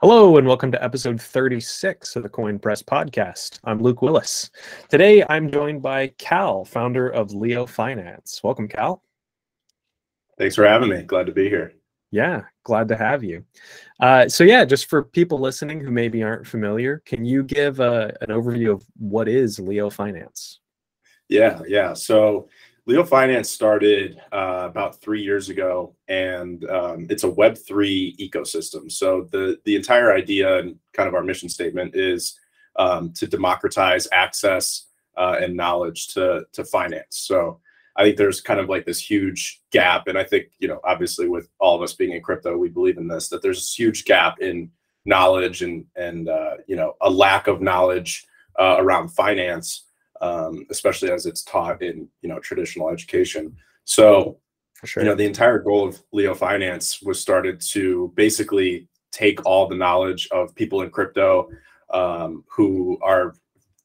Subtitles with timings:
[0.00, 3.58] Hello, and welcome to episode 36 of the Koin Press podcast.
[3.64, 4.48] I'm Luke Willis.
[4.88, 8.40] Today, I'm joined by Khal, founder of Leo Finance.
[8.44, 9.00] Welcome, Khal.
[10.38, 11.02] Thanks for having me.
[11.02, 11.72] Glad to be here.
[12.12, 13.44] Yeah, glad to have you.
[13.98, 18.12] Uh, so, yeah, just for people listening who maybe aren't familiar, can you give uh,
[18.20, 20.60] an overview of what is Leo Finance?
[21.28, 21.92] Yeah, yeah.
[21.94, 22.48] So,
[22.88, 28.90] Leo Finance started uh, about three years ago, and um, it's a Web three ecosystem.
[28.90, 32.40] So the the entire idea and kind of our mission statement is
[32.76, 34.86] um, to democratize access
[35.18, 37.18] uh, and knowledge to to finance.
[37.18, 37.60] So
[37.96, 41.28] I think there's kind of like this huge gap, and I think you know obviously
[41.28, 44.06] with all of us being in crypto, we believe in this that there's this huge
[44.06, 44.70] gap in
[45.04, 48.26] knowledge and and uh, you know a lack of knowledge
[48.58, 49.87] uh, around finance
[50.20, 53.56] um, especially as it's taught in you know traditional education.
[53.84, 54.38] So,
[54.84, 55.02] sure.
[55.02, 59.74] you know, the entire goal of Leo Finance was started to basically take all the
[59.74, 61.48] knowledge of people in crypto
[61.90, 63.34] um, who are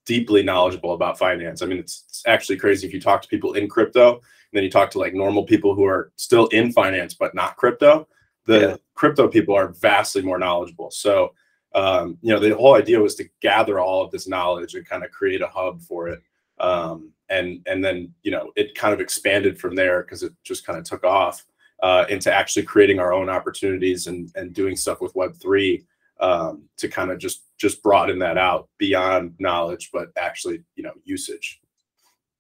[0.06, 1.62] deeply knowledgeable about finance.
[1.62, 4.64] I mean, it's, it's, actually crazy if you talk to people in crypto and then
[4.64, 8.08] you talk to like normal people who are still in finance but not crypto.
[8.46, 8.76] The yeah.
[8.96, 10.92] crypto people are vastly more knowledgeable.
[10.92, 11.34] So
[11.74, 15.04] um, you know, the whole idea was to gather all of this knowledge and kind
[15.04, 16.22] of create a hub for it.
[16.60, 20.66] Um, and and then you know it kind of expanded from there because it just
[20.66, 21.46] kind of took off
[21.82, 25.86] uh, into actually creating our own opportunities and and doing stuff with Web three
[26.20, 30.94] um, to kind of just just broaden that out beyond knowledge, but actually you know
[31.04, 31.60] usage.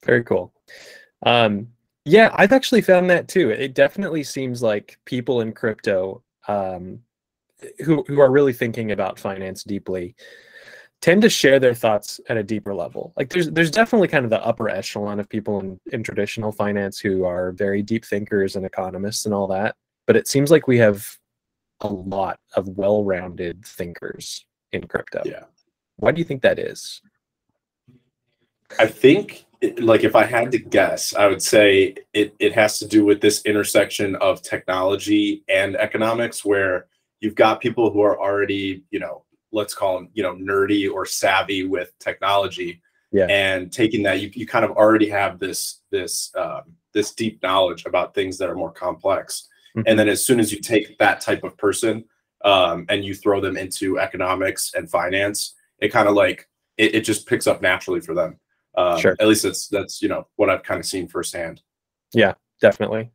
[0.03, 0.53] Very cool.
[1.25, 1.69] Um,
[2.05, 3.49] yeah, I've actually found that too.
[3.49, 6.99] It definitely seems like people in crypto um,
[7.85, 10.15] who who are really thinking about finance deeply
[11.03, 13.13] tend to share their thoughts at a deeper level.
[13.17, 16.97] Like there's there's definitely kind of the upper echelon of people in, in traditional finance
[16.97, 19.75] who are very deep thinkers and economists and all that.
[20.07, 21.05] But it seems like we have
[21.81, 25.21] a lot of well-rounded thinkers in crypto.
[25.25, 25.43] Yeah.
[25.97, 27.01] Why do you think that is?
[28.79, 29.45] I think
[29.79, 33.19] like if I had to guess, I would say it it has to do with
[33.19, 36.87] this intersection of technology and economics where
[37.23, 39.23] you've got people who are already, you know,
[39.53, 42.81] let's call them, you know, nerdy or savvy with technology.
[43.13, 43.27] Yeah.
[43.29, 46.63] And taking that, you, you kind of already have this this um,
[46.93, 49.47] this deep knowledge about things that are more complex.
[49.77, 49.87] Mm-hmm.
[49.87, 52.03] And then as soon as you take that type of person
[52.43, 57.01] um, and you throw them into economics and finance, it kind of like it, it,
[57.01, 58.39] just picks up naturally for them.
[58.75, 59.15] Um, sure.
[59.19, 61.61] At least that's that's you know what I've kind of seen firsthand.
[62.13, 63.11] Yeah, definitely.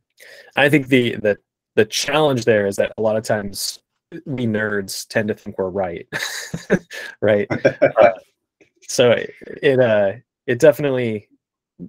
[0.55, 1.37] I think the the
[1.75, 3.79] the challenge there is that a lot of times
[4.25, 6.07] we nerds tend to think we're right,
[7.21, 7.47] right?
[7.81, 8.11] uh,
[8.87, 9.15] so
[9.61, 10.13] it uh
[10.47, 11.27] it definitely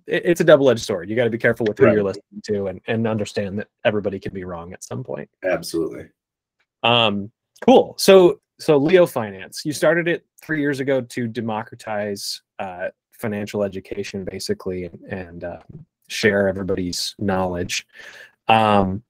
[0.06, 1.08] it, it's a double-edged sword.
[1.08, 1.94] You got to be careful with who right.
[1.94, 5.28] you're listening to and and understand that everybody can be wrong at some point.
[5.44, 6.08] Absolutely.
[6.82, 7.30] Um,
[7.64, 7.94] cool.
[7.98, 14.24] So so Leo Finance, you started it three years ago to democratize uh, financial education,
[14.24, 15.60] basically, and, and uh,
[16.08, 17.86] share everybody's knowledge.
[18.48, 19.02] Um,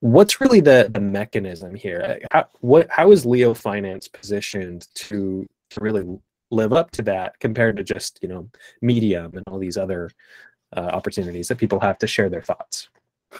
[0.00, 2.20] what's really the, the mechanism here?
[2.32, 6.18] How, what, how is Leo Finance positioned to, to really
[6.50, 8.48] live up to that compared to just, you know,
[8.80, 10.10] Medium and all these other
[10.76, 12.88] uh, opportunities that people have to share their thoughts?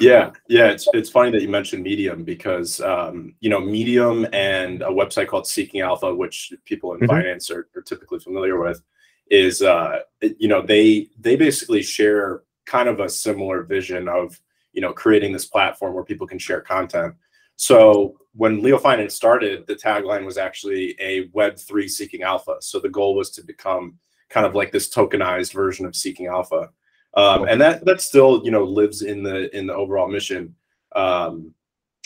[0.00, 4.82] Yeah, yeah, it's it's funny that you mentioned Medium because um, you know Medium and
[4.82, 7.06] a website called Seeking Alpha, which people in mm-hmm.
[7.06, 8.82] finance are, are, typically familiar with,
[9.30, 14.38] is uh, you know they they basically share kind of a similar vision of
[14.78, 17.12] you know creating this platform where people can share content.
[17.56, 22.58] So when leo finance started the tagline was actually a web3 seeking alpha.
[22.60, 23.98] So the goal was to become
[24.30, 26.70] kind of like this tokenized version of seeking alpha.
[27.14, 30.54] Um, and that that still you know lives in the in the overall mission.
[30.94, 31.54] Um,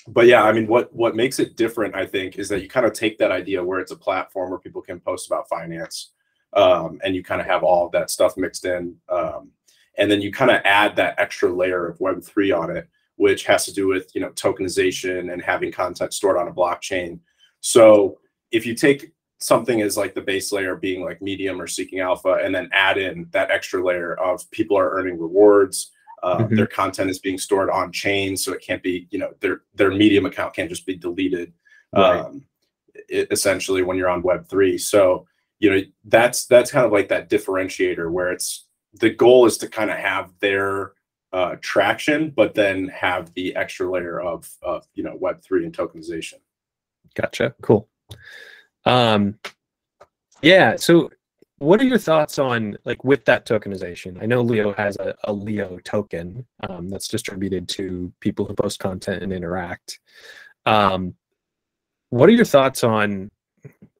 [0.09, 2.85] but yeah i mean what what makes it different i think is that you kind
[2.85, 6.13] of take that idea where it's a platform where people can post about finance
[6.55, 8.97] um, and you kind of have all of that stuff mixed in.
[9.09, 9.51] Um,
[9.99, 13.45] and then you kind of add that extra layer of web 3 on it which
[13.45, 17.19] has to do with you know tokenization and having content stored on a blockchain
[17.61, 18.19] so
[18.51, 22.39] if you take something as like the base layer being like medium or seeking alpha
[22.43, 25.91] and then add in that extra layer of people are earning rewards
[26.23, 26.55] uh, mm-hmm.
[26.55, 29.91] their content is being stored on chain so it can't be you know their their
[29.91, 31.53] medium account can't just be deleted
[31.95, 32.21] right.
[32.21, 32.45] um,
[33.09, 35.27] it, essentially when you're on web 3 so
[35.59, 39.69] you know that's that's kind of like that differentiator where it's the goal is to
[39.69, 40.93] kind of have their
[41.33, 45.77] uh, traction, but then have the extra layer of, of you know Web three and
[45.77, 46.35] tokenization.
[47.15, 47.55] Gotcha.
[47.63, 47.89] Cool.
[48.85, 49.39] Um,
[50.43, 50.77] yeah.
[50.77, 51.11] So,
[51.59, 54.23] what are your thoughts on like with that tokenization?
[54.23, 58.79] I know Leo has a, a Leo token um, that's distributed to people who post
[58.79, 60.01] content and interact.
[60.67, 61.15] Um,
[62.11, 63.31] what are your thoughts on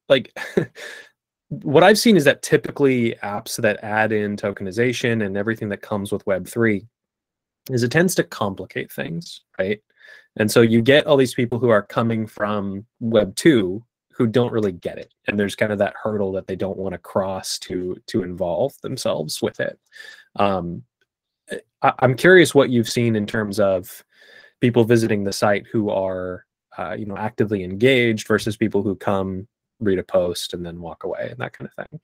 [0.07, 0.37] like
[1.61, 6.11] what I've seen is that typically apps that add in tokenization and everything that comes
[6.11, 6.85] with Web3
[7.69, 9.81] is it tends to complicate things, right?
[10.37, 14.51] And so you get all these people who are coming from Web 2 who don't
[14.51, 15.13] really get it.
[15.27, 18.73] And there's kind of that hurdle that they don't want to cross to to involve
[18.81, 19.79] themselves with it.
[20.35, 20.83] Um,
[21.81, 24.03] I, am curious what you've seen in terms of
[24.61, 26.45] people visiting the site who are
[26.77, 29.47] uh, you know actively engaged versus people who come
[29.83, 31.99] read a post and then walk away and that kind of thing.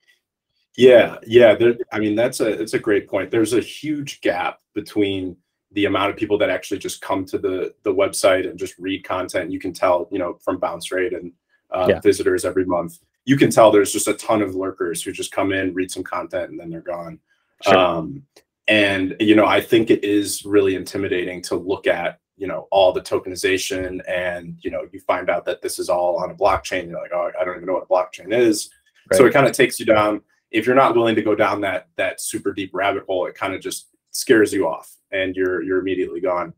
[0.76, 1.54] Yeah, yeah.
[1.54, 3.30] There, I mean, that's a it's a great point.
[3.30, 5.36] There's a huge gap between
[5.72, 9.04] the amount of people that actually just come to the the website and just read
[9.04, 9.50] content.
[9.50, 11.32] You can tell, you know, from bounce rate and
[11.70, 12.00] uh, yeah.
[12.00, 12.98] visitors every month.
[13.24, 16.02] You can tell there's just a ton of lurkers who just come in, read some
[16.02, 17.18] content, and then they're gone.
[17.62, 17.76] Sure.
[17.76, 18.22] Um,
[18.66, 22.90] and you know, I think it is really intimidating to look at you know all
[22.90, 26.88] the tokenization and you know you find out that this is all on a blockchain
[26.88, 28.70] you're like oh i don't even know what a blockchain is.
[29.10, 29.18] Right.
[29.18, 30.22] so it kind of takes you down.
[30.50, 33.54] If you're not willing to go down that that super deep rabbit hole it kind
[33.54, 36.54] of just scares you off and you're you're immediately gone.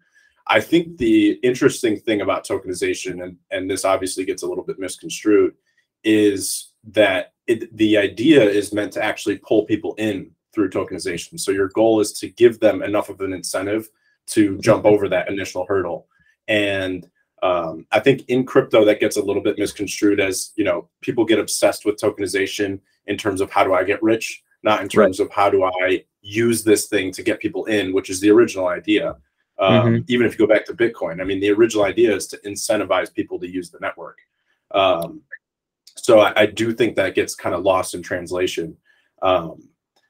[0.47, 4.79] I think the interesting thing about tokenization and and this obviously gets a little bit
[4.79, 5.55] misconstrued
[6.05, 11.41] is that it, the idea is meant to actually pull people in through tokenization.
[11.41, 13.89] So your goal is to give them enough of an incentive
[14.29, 16.07] to jump over that initial hurdle.
[16.49, 17.09] And
[17.43, 21.25] um, I think in crypto that gets a little bit misconstrued as you know people
[21.25, 25.19] get obsessed with tokenization in terms of how do I get rich, not in terms
[25.19, 25.27] right.
[25.27, 28.69] of how do I use this thing to get people in, which is the original
[28.69, 29.17] idea.
[29.59, 30.05] Um, mm-hmm.
[30.09, 33.13] Even if you go back to Bitcoin, I mean the original idea is to incentivize
[33.13, 34.19] people to use the network.
[34.71, 35.23] Um,
[35.97, 38.75] so I, I, do think that gets kind of lost in translation.
[39.21, 39.69] Um,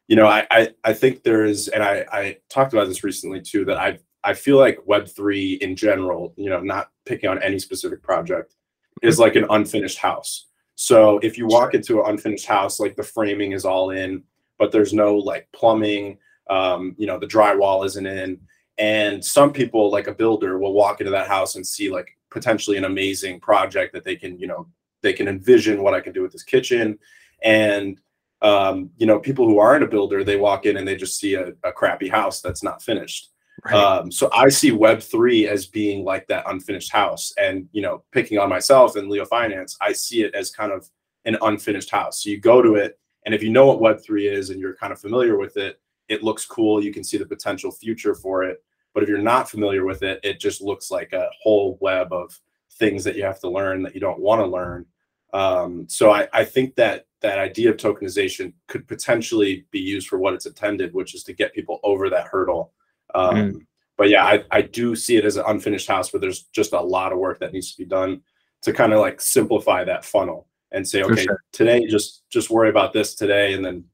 [0.08, 3.40] you know, I, I, I think there is, and I, I talked about this recently
[3.40, 7.58] too, that I I feel like Web3 in general, you know, not picking on any
[7.58, 8.54] specific project,
[9.02, 10.46] is like an unfinished house.
[10.76, 14.22] So if you walk into an unfinished house, like the framing is all in,
[14.58, 18.40] but there's no like plumbing, um, you know, the drywall isn't in.
[18.78, 22.76] And some people, like a builder, will walk into that house and see like potentially
[22.76, 24.66] an amazing project that they can, you know,
[25.02, 26.98] they can envision what I can do with this kitchen.
[27.42, 27.98] And
[28.42, 31.34] um, you know, people who aren't a builder, they walk in and they just see
[31.34, 33.30] a, a crappy house that's not finished.
[33.64, 33.74] Right.
[33.74, 38.02] Um, so I see Web three as being like that unfinished house, and you know,
[38.10, 40.88] picking on myself and Leo Finance, I see it as kind of
[41.24, 42.22] an unfinished house.
[42.22, 44.74] So you go to it, and if you know what Web three is and you're
[44.74, 46.82] kind of familiar with it, it looks cool.
[46.82, 48.64] You can see the potential future for it.
[48.94, 52.38] But if you're not familiar with it, it just looks like a whole web of
[52.72, 54.86] things that you have to learn that you don't want to learn.
[55.32, 60.18] Um, so I, I think that that idea of tokenization could potentially be used for
[60.18, 62.72] what it's intended, which is to get people over that hurdle.
[63.14, 63.66] Um, mm.
[63.96, 66.80] But yeah, I, I do see it as an unfinished house where there's just a
[66.80, 68.22] lot of work that needs to be done
[68.62, 71.42] to kind of like simplify that funnel and say, okay, sure.
[71.52, 73.84] today just just worry about this today, and then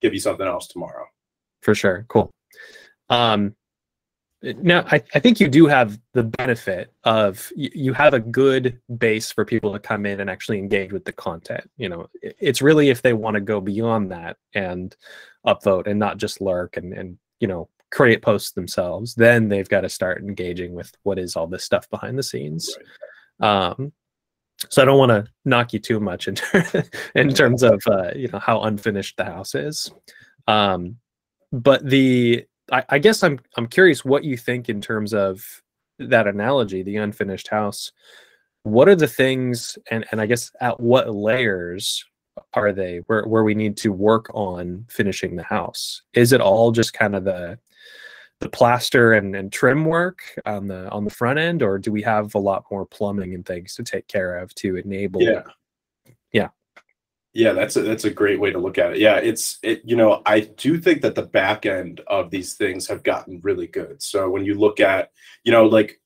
[0.00, 1.06] give you something else tomorrow.
[1.60, 2.30] For sure, cool.
[3.08, 3.54] Um,
[4.42, 9.30] now I, I think you do have the benefit of you have a good base
[9.30, 12.08] for people to come in and actually engage with the content you know?
[12.22, 14.94] It's really if they want to go beyond that and
[15.46, 19.82] upvote and not just lurk and, and you know create posts themselves then they've got
[19.82, 22.76] to start engaging with what is all this stuff behind the scenes.
[23.40, 23.68] Right.
[23.74, 23.92] um,
[24.68, 26.36] so i don't want to knock you too much in,
[27.14, 29.90] in terms of uh, you know how unfinished the house is.
[30.46, 30.96] Um,
[31.52, 35.62] but the I, I guess I'm I'm curious what you think in terms of
[35.98, 37.92] that analogy, the unfinished house.
[38.64, 42.04] What are the things, and and I guess at what layers
[42.54, 46.02] are they where where we need to work on finishing the house?
[46.14, 47.58] Is it all just kind of the
[48.40, 52.02] the plaster and, and trim work on the on the front end, or do we
[52.02, 55.22] have a lot more plumbing and things to take care of to enable?
[55.22, 55.42] Yeah.
[57.34, 58.98] Yeah, that's a that's a great way to look at it.
[58.98, 62.86] Yeah, it's it you know, I do think that the back end of these things
[62.88, 64.02] have gotten really good.
[64.02, 65.12] So when you look at,
[65.44, 65.98] you know, like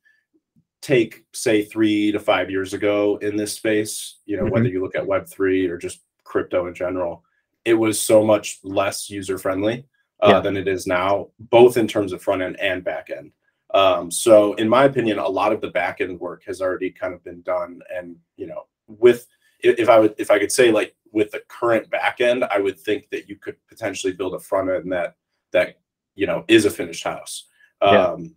[0.82, 4.52] take say 3 to 5 years ago in this space, you know, mm-hmm.
[4.52, 7.24] whether you look at web3 or just crypto in general,
[7.64, 9.84] it was so much less user friendly
[10.20, 10.40] uh, yeah.
[10.40, 13.32] than it is now, both in terms of front end and back end.
[13.74, 17.14] Um, so in my opinion, a lot of the back end work has already kind
[17.14, 19.26] of been done and, you know, with
[19.60, 23.08] if I would if I could say like with the current backend, I would think
[23.10, 25.16] that you could potentially build a front end that
[25.50, 25.78] that
[26.14, 27.46] you know is a finished house.
[27.80, 28.08] Yeah.
[28.08, 28.34] Um,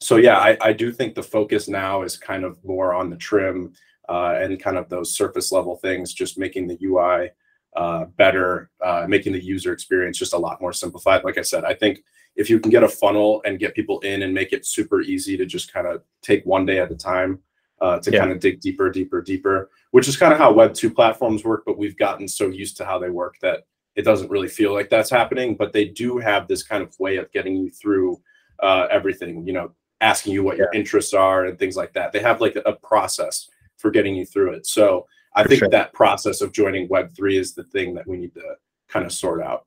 [0.00, 3.16] so yeah, I, I do think the focus now is kind of more on the
[3.16, 3.74] trim
[4.08, 7.32] uh, and kind of those surface level things, just making the UI
[7.76, 11.22] uh, better, uh, making the user experience just a lot more simplified.
[11.22, 12.02] Like I said, I think
[12.34, 15.36] if you can get a funnel and get people in and make it super easy
[15.36, 17.40] to just kind of take one day at a time,
[17.80, 18.20] uh, to Yeah.
[18.20, 21.64] kind of dig deeper, deeper, deeper, which is kind of how Web two platforms work.
[21.66, 23.64] But we've gotten so used to how they work that
[23.94, 25.56] it doesn't really feel like that's happening.
[25.56, 28.20] But they do have this kind of way of getting you through
[28.62, 29.46] uh, everything.
[29.46, 32.12] You know, asking you what your interests are and things like that.
[32.12, 34.66] They have like a process for getting you through it.
[34.66, 35.68] So I For think sure.
[35.68, 38.56] that process of joining Web three is the thing that we need to
[38.88, 39.66] kind of sort out.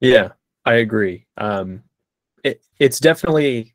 [0.00, 0.28] Yeah,
[0.64, 1.26] I agree.
[1.38, 1.82] Um,
[2.44, 3.74] it it's definitely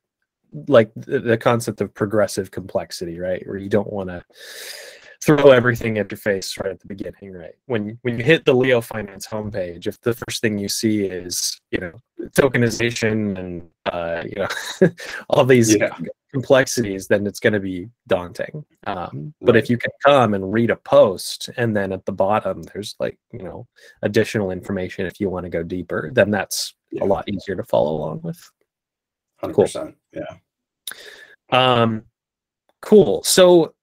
[0.68, 3.46] like the, the concept of progressive complexity, right?
[3.48, 4.24] Where you don't want to
[5.22, 7.54] throw everything at your face right at the beginning, right?
[7.66, 11.60] When when you hit the Leo Finance homepage, if the first thing you see is
[11.72, 11.94] you know
[12.32, 14.36] tokenization and uh, you
[14.82, 14.90] know
[15.30, 15.98] all these Yeah.
[16.32, 18.66] complexities, then it's going to be daunting.
[18.88, 22.62] Um, but if you can come and read a post, and then at the bottom
[22.64, 23.66] there's like you know
[24.02, 27.04] additional information if you want to go deeper, then that's Yeah.
[27.04, 28.40] a lot easier to follow along with.
[29.38, 29.64] Hundred Cool.
[29.66, 29.96] percent.
[30.14, 30.36] Yeah.
[31.52, 32.04] Um,
[32.82, 33.24] cool.
[33.24, 33.74] So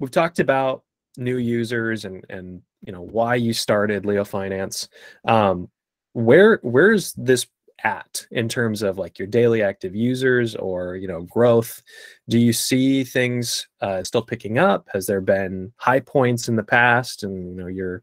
[0.00, 0.82] we've talked about
[1.16, 4.88] new users and and you know why you started Leo Finance.
[5.26, 5.68] Um,
[6.12, 7.46] where where's this
[7.84, 11.82] at in terms of like your daily active users or you know growth?
[12.28, 14.88] Do you see things uh, still picking up?
[14.92, 17.22] Has there been high points in the past?
[17.22, 18.02] And you know your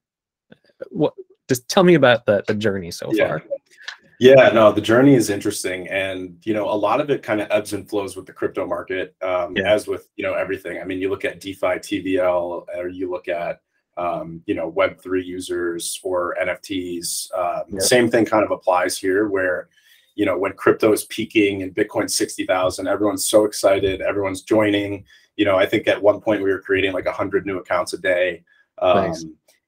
[0.90, 1.14] what?
[1.50, 3.28] Just tell me about the the journey so Yeah.
[3.28, 3.44] far.
[4.24, 7.48] Yeah, no, the journey is interesting, and you know, a lot of it kind of
[7.52, 9.74] ebbs and flows with the crypto market, um, Yeah.
[9.74, 10.80] as with you know everything.
[10.82, 13.62] I mean, you look at DeFi, TVL, or you look at
[13.98, 17.30] um, you know Web three users or NFTs.
[17.38, 17.80] Um, Yeah.
[17.80, 19.68] Same thing kind of applies here, where
[20.16, 25.06] you know when crypto is peaking and Bitcoin's sixty thousand, everyone's so excited, everyone's joining.
[25.36, 27.98] You know, I think at one point we were creating like hundred new accounts a
[27.98, 28.44] day.
[28.80, 29.26] Um, Nice.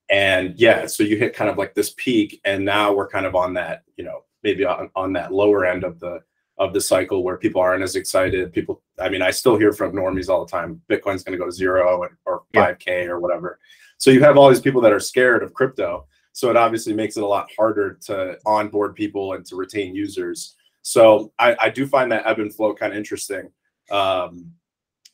[0.09, 3.33] and yeah so you hit kind of like this peak and now we're kind of
[3.35, 6.21] on that you know maybe on, on that lower end of the
[6.57, 8.53] of the cycle where people aren't as excited.
[8.53, 11.47] People i mean i still hear from normies all the time bitcoin's going to go
[11.47, 12.73] to zero and, or Yeah.
[12.73, 13.59] 5k or whatever.
[13.97, 16.05] So you have all these people that are scared of crypto.
[16.31, 20.55] So it obviously makes it a lot harder to onboard people and to retain users.
[20.81, 23.51] So i, I do find that ebb and flow kind of interesting.
[23.91, 24.53] Um,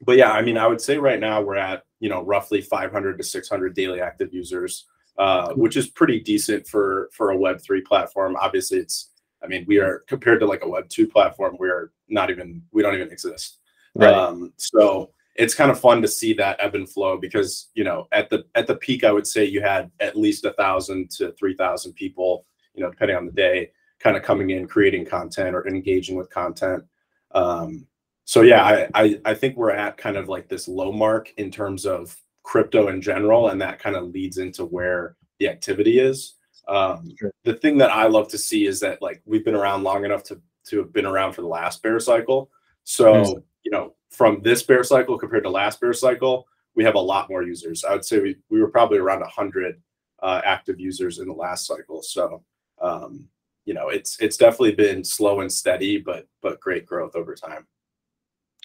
[0.03, 3.17] but yeah, I mean, I would say right now we're at you know roughly 500
[3.17, 4.85] to 600 daily active users,
[5.17, 8.35] uh, which is pretty decent for for a Web three platform.
[8.41, 9.10] Obviously, it's
[9.43, 12.81] I mean we are compared to like a Web two platform, we're not even we
[12.81, 13.57] don't even exist.
[13.95, 14.13] Right.
[14.13, 18.07] Um, so it's kind of fun to see that ebb and flow because you know
[18.11, 21.31] at the at the peak, I would say you had at least a thousand to
[21.33, 25.55] three thousand people, you know, depending on the day, kind of coming in, creating content
[25.55, 26.83] or engaging with content.
[27.31, 27.87] Um,
[28.25, 31.49] so yeah, I, I I think we're at kind of like this low mark in
[31.49, 36.35] terms of crypto in general, and that kind of leads into where the activity is.
[36.71, 37.31] Um, Sure.
[37.43, 40.23] the thing that I love to see is that like we've been around long enough
[40.25, 42.49] to to have been around for the last bear cycle.
[42.85, 46.99] So you know, from this bear cycle compared to last bear cycle, we have a
[46.99, 47.83] lot more users.
[47.83, 49.81] I would say we we were probably around hundred
[50.23, 52.01] uh, active users in the last cycle.
[52.01, 52.43] So
[52.81, 53.27] um,
[53.65, 57.67] you know, it's it's definitely been slow and steady, but but great growth over time.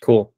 [0.00, 0.32] cool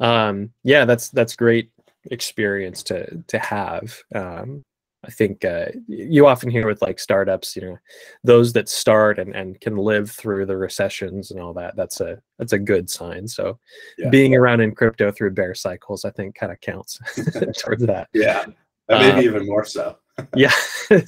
[0.00, 1.70] um yeah that's that's great
[2.10, 4.62] experience to to have um
[5.04, 7.78] i think uh you often hear with like startups you know
[8.24, 12.20] those that start and and can live through the recessions and all that that's a
[12.38, 13.58] that's a good sign so
[13.98, 14.10] Yeah.
[14.10, 16.98] being around in crypto through bear cycles i think kind of counts
[17.62, 18.44] towards that Yeah,
[18.88, 19.96] maybe Uh, even more so.
[20.36, 20.52] yeah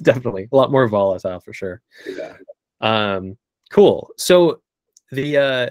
[0.02, 2.36] definitely a lot more volatile for sure Yeah.
[2.80, 3.36] um,
[3.70, 4.10] cool.
[4.16, 4.60] So
[5.10, 5.70] the uh,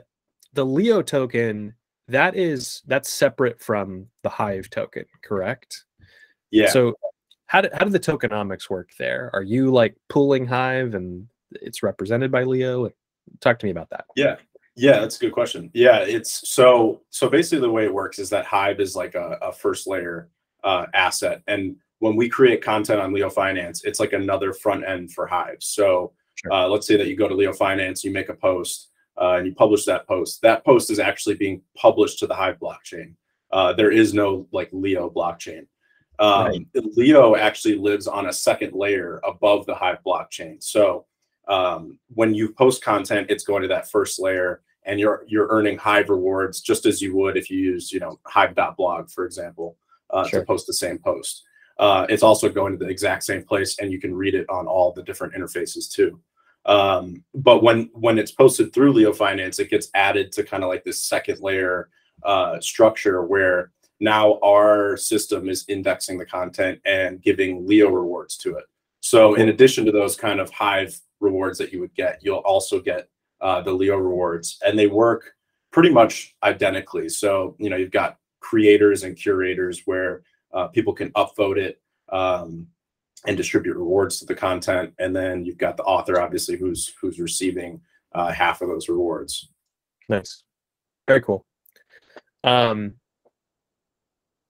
[0.53, 1.73] the Leo token
[2.07, 5.85] that is that's separate from the Hive token, correct?
[6.51, 6.69] Yeah.
[6.69, 6.93] So
[7.53, 9.29] how do, how do the tokenomics work there?
[9.33, 12.89] Are you like pooling Hive and it's represented by Leo?
[13.39, 14.05] Talk to me about that.
[14.15, 14.35] Yeah.
[14.75, 15.69] Yeah, that's a good question.
[15.75, 19.37] Yeah, it's so so basically the way it works is that Hive is like a,
[19.43, 20.29] a first layer
[20.63, 25.11] uh, asset, and when we create content on Leo Finance, it's like another front end
[25.11, 25.57] for Hive.
[25.59, 26.51] So Sure.
[26.51, 28.89] uh, let's say that you go to Leo Finance, you make a post,
[29.21, 30.41] uh, and you publish that post.
[30.41, 33.13] That post is actually being published to the Hive blockchain.
[33.51, 35.67] Uh, there is no like Leo blockchain.
[36.19, 36.67] Um, Right.
[36.95, 40.63] Leo actually lives on a second layer above the Hive blockchain.
[40.63, 41.05] So
[41.47, 45.77] um, when you post content, it's going to that first layer, and you're you're earning
[45.77, 49.77] Hive rewards just as you would if you use you know Hive.blog for example
[50.09, 50.41] uh, Sure.
[50.41, 51.43] to post the same post.
[51.79, 54.67] Uh, it's also going to the exact same place, and you can read it on
[54.67, 56.19] all the different interfaces too.
[56.65, 60.69] Um, but when when it's posted through Leo Finance, it gets added to kind of
[60.69, 61.89] like this second layer
[62.23, 63.71] uh, structure where
[64.03, 68.65] now our system is indexing the content and giving Leo rewards to it.
[68.99, 72.81] So in addition to those kind of Hive rewards that you would get, you'll also
[72.81, 73.07] get
[73.39, 75.31] uh, the Leo rewards, and they work
[75.71, 77.07] pretty much identically.
[77.07, 82.67] So you know you've got creators and curators where uh, people can upvote it um,
[83.25, 84.93] and distribute rewards to the content.
[84.99, 87.79] And then you've got the author, obviously, who's who's receiving
[88.13, 89.49] uh, half of those rewards.
[90.09, 90.43] Nice,
[91.07, 91.45] very cool.
[92.43, 92.95] Um,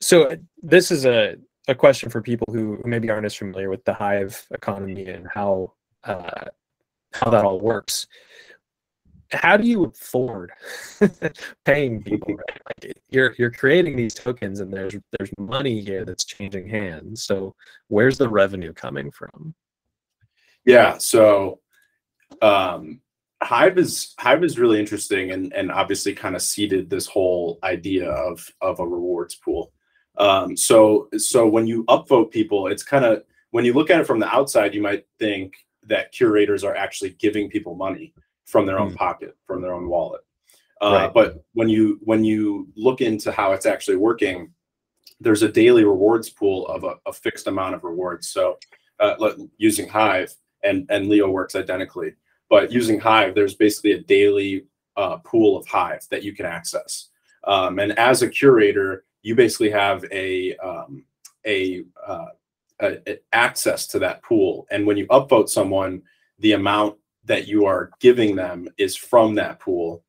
[0.03, 1.35] so uh, this is a
[1.67, 5.73] a question for people who maybe aren't as familiar with the Hive economy and how
[6.03, 6.45] uh,
[7.13, 8.07] how that all works.
[9.31, 10.51] How do you afford
[11.65, 12.61] paying people right?
[12.67, 17.23] like you're you're creating these tokens and there's there's money here that's changing hands.
[17.23, 17.55] So
[17.87, 19.55] where's the revenue coming from?
[20.65, 21.59] Yeah so
[22.41, 23.01] um
[23.41, 28.09] hive is hive is really interesting and and obviously kind of seeded this whole idea
[28.09, 29.72] of of a rewards pool
[30.17, 34.07] um so so when you upvote people it's kind of when you look at it
[34.07, 35.55] from the outside you might think
[35.87, 38.13] that curators are actually giving people money
[38.45, 38.95] from their own mm.
[38.95, 40.21] pocket, from their own wallet.
[40.81, 41.13] Uh, right.
[41.13, 44.51] But when you when you look into how it's actually working,
[45.19, 48.27] there's a daily rewards pool of a, a fixed amount of rewards.
[48.29, 48.57] So
[48.99, 49.15] uh,
[49.57, 52.13] using Hive and and Leo works identically,
[52.49, 54.65] but using Hive, there's basically a daily
[54.97, 57.09] uh, pool of Hive that you can access.
[57.45, 61.05] Um, and as a curator, you basically have a um,
[61.45, 62.27] a, uh,
[62.81, 64.67] a, a access to that pool.
[64.69, 66.01] And when you upvote someone,
[66.39, 70.03] the amount that you are giving them is from that pool.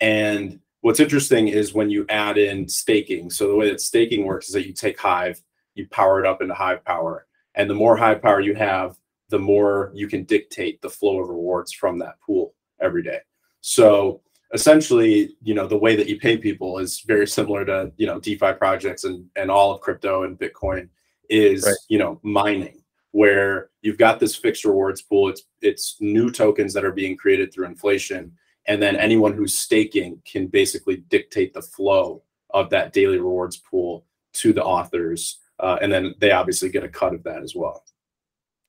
[0.00, 3.30] And what's interesting is when you add in staking.
[3.30, 5.42] So the way that staking works is that you take Hive,
[5.74, 8.96] you power it up into Hive power, and the more Hive power you have,
[9.28, 13.20] the more you can dictate the flow of rewards from that pool every day.
[13.60, 14.20] So
[14.52, 18.20] essentially, you know, the way that you pay people is very similar to, you know,
[18.20, 20.88] DeFi projects and, and all of crypto and Bitcoin
[21.28, 21.74] is, right.
[21.88, 22.82] you know, mining
[23.12, 25.28] where you've got this fixed rewards pool.
[25.28, 28.32] It's it's new tokens that are being created through inflation,
[28.66, 34.06] and then anyone who's staking can basically dictate the flow of that daily rewards pool
[34.34, 37.84] to the authors, uh, and then they obviously get a cut of that as well.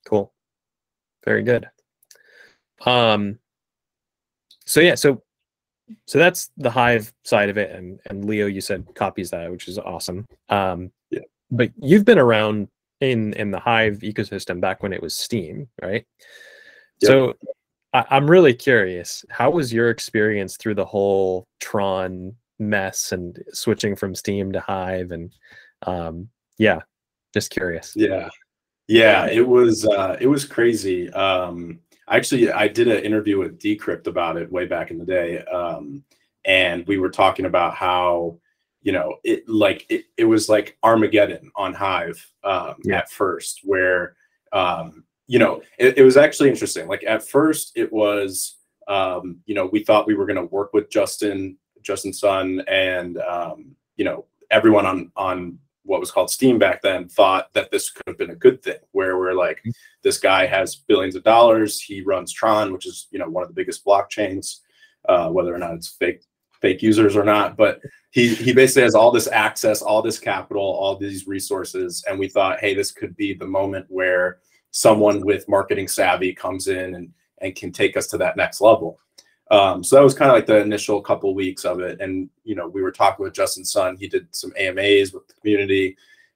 [0.05, 0.33] Cool,
[1.25, 1.69] very good.
[2.85, 3.39] Um,
[4.65, 5.23] so yeah, so
[6.07, 9.67] so that's the Hive side of it, and and Leo, you said copies that, which
[9.67, 10.25] is awesome.
[10.49, 12.67] Um, yeah, but you've been around
[13.01, 16.05] in in the Hive ecosystem back when it was Steem right?
[17.01, 17.09] Yep.
[17.09, 17.33] So
[17.93, 19.25] I, I'm really curious.
[19.29, 25.11] How was your experience through the whole Tron mess and switching from Steem to Hive?
[25.11, 25.31] And
[25.85, 26.79] um, yeah,
[27.33, 27.93] just curious.
[27.95, 28.29] Yeah,
[28.87, 31.11] yeah, it was uh, it was crazy.
[31.11, 31.79] Um,
[32.09, 36.03] actually, I did an interview with Decrypt about it way back in the day, um,
[36.45, 38.37] and we were talking about how
[38.83, 42.97] you know it like it, it was like armageddon on hive um, yeah.
[42.97, 44.15] at first where
[44.51, 49.55] um, you know it, it, was actually interesting like at first it was um, you
[49.55, 54.05] know we thought we were going to work with justin justin sun and um, you
[54.05, 58.17] know everyone on on what was called Steem back then thought that this could have
[58.17, 59.71] been a good thing where we're like mm-hmm.
[60.01, 63.49] this guy has billions of dollars he runs tron which is you know one of
[63.49, 64.59] the biggest blockchains
[65.09, 66.23] uh, whether or not it's fake
[66.63, 70.63] fake users or not, but he he basically has all this access, all this capital,
[70.63, 74.39] all these resources, and we thought, hey, this could be the moment where
[74.71, 77.09] someone with marketing savvy comes in and
[77.41, 78.97] and can take us to that next level.
[79.53, 82.55] Um, so that was kind of like the initial couple weeks of it, and you
[82.55, 83.97] know we were talking with Justin Sun.
[83.97, 85.95] He did some AMAs with the community,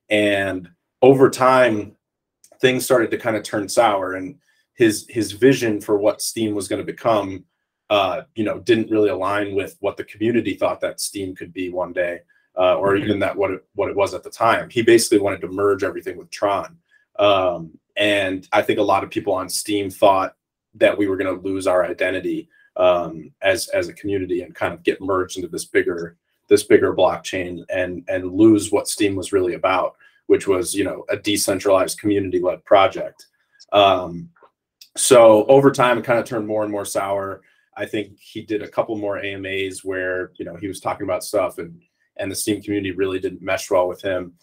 [0.09, 0.69] and
[1.01, 1.95] over time,
[2.61, 4.35] things started to kind of turn sour, and
[4.75, 7.43] his his vision for what Steem was going to become
[7.89, 11.69] uh, you know, didn't really align with what the community thought that Steem could be
[11.69, 12.19] one day,
[12.57, 13.05] uh, or mm-hmm.
[13.05, 14.69] even that what it, what it was at the time.
[14.69, 16.77] He basically wanted to merge everything with Tron,
[17.17, 20.35] um, and I think a lot of people on Steem thought
[20.75, 24.73] that we were going to lose our identity um, as as a community and kind
[24.73, 26.15] of get merged into this bigger
[26.47, 29.95] this bigger blockchain and and lose what Steem was really about,
[30.27, 33.27] which was you know a decentralized community led project.
[33.73, 34.29] Um,
[34.95, 37.41] so over time, it kind of turned more and more sour.
[37.75, 41.23] I think he did a couple more AMAs where you know he was talking about
[41.23, 41.81] stuff and
[42.17, 44.33] and the Steem community really didn't mesh well with him.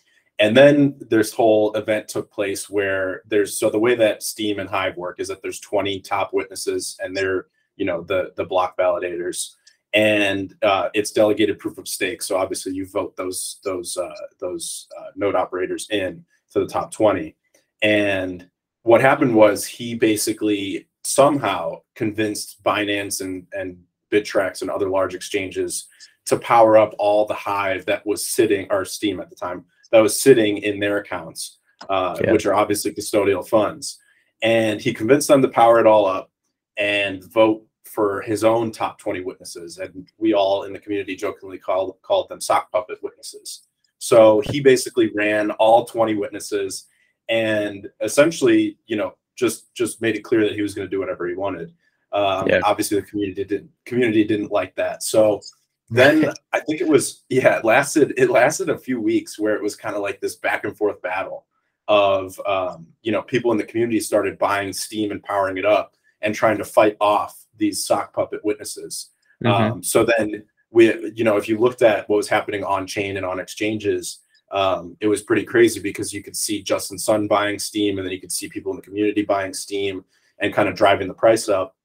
[0.40, 4.68] And then this whole event took place where there's so the way that Steem and
[4.68, 8.77] Hive work is that there's 20 top witnesses and they're you know the the block
[8.77, 9.51] validators
[9.95, 12.21] and uh, it's delegated proof of stake.
[12.21, 16.91] So obviously you vote those those uh, those uh, node operators in to the top
[16.91, 17.37] 20.
[17.83, 18.49] And
[18.83, 23.79] what happened was he basically somehow convinced Binance and, and
[24.11, 25.87] Bittrex and other large exchanges
[26.27, 30.01] to power up all the Hive that was sitting, or Steem at the time, that
[30.01, 31.59] was sitting in their accounts,
[31.89, 32.33] uh, yeah.
[32.33, 33.99] which are obviously custodial funds.
[34.43, 36.31] And he convinced them to power it all up
[36.77, 39.79] and vote for his own top 20 witnesses.
[39.79, 43.67] And we all in the community jokingly called, called them sock puppet witnesses.
[43.99, 46.87] So he basically ran all 20 witnesses
[47.29, 51.01] and essentially, you know, just just made it clear that he was going to do
[51.01, 51.73] whatever he wanted.
[52.13, 52.61] Um, yeah.
[52.65, 55.03] Obviously, the community didn't community didn't like that.
[55.03, 55.41] So
[55.91, 59.63] then I think it was yeah, it lasted it lasted a few weeks where it
[59.63, 61.47] was kind of like this back and forth battle
[61.89, 65.97] of um, you know people in the community started buying Steem and powering it up
[66.25, 69.11] and trying to fight off these sock puppet witnesses.
[69.43, 69.73] Mm-hmm.
[69.73, 73.17] Um, so then we you know if you looked at what was happening on chain
[73.17, 74.19] and on exchanges
[74.55, 78.13] um, it was pretty crazy because you could see Justin Sun buying Steem, and then
[78.13, 80.05] you could see people in the community buying Steem
[80.39, 81.77] and kind of driving the price up.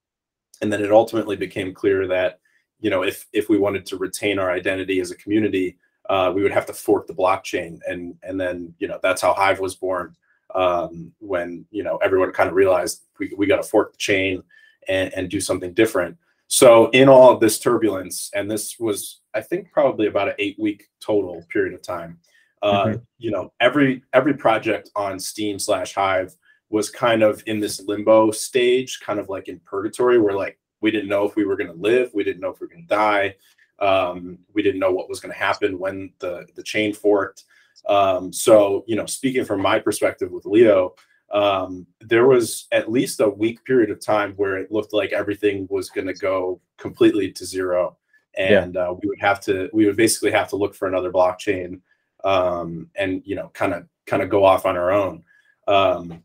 [0.62, 2.40] And then it ultimately became clear that,
[2.80, 5.78] you know, if if we wanted to retain our identity as a community,
[6.10, 9.34] uh, we would have to fork the blockchain, and and then you know that's how
[9.34, 10.16] Hive was born.
[10.56, 14.44] Um, when you know everyone kind of realized we we got to fork the chain
[14.88, 16.18] and, and do something different.
[16.48, 20.58] So in all of this turbulence, and this was I think probably about an eight
[20.60, 22.20] week total period of time
[22.62, 22.98] uh, mm-hmm.
[23.18, 26.36] you know every every project on Steem slash hive
[26.70, 30.92] was kind of in this limbo stage kind of like in purgatory where like we
[30.92, 32.88] didn't know if we were going to live we didn't know if we were going
[32.88, 33.36] to die
[33.80, 37.46] um, we didn't know what was going to happen when the the chain forked
[37.88, 40.94] um, so you know speaking from my perspective with leo
[41.32, 45.68] um, there was at least a week period of time where it looked like everything
[45.70, 47.98] was going to go completely to zero.
[48.38, 48.82] And yeah.
[48.82, 51.82] uh, we would have to we would basically have to look for another blockchain
[52.24, 55.24] um, and you know kind of kind of go off on our own.
[55.68, 56.24] Um,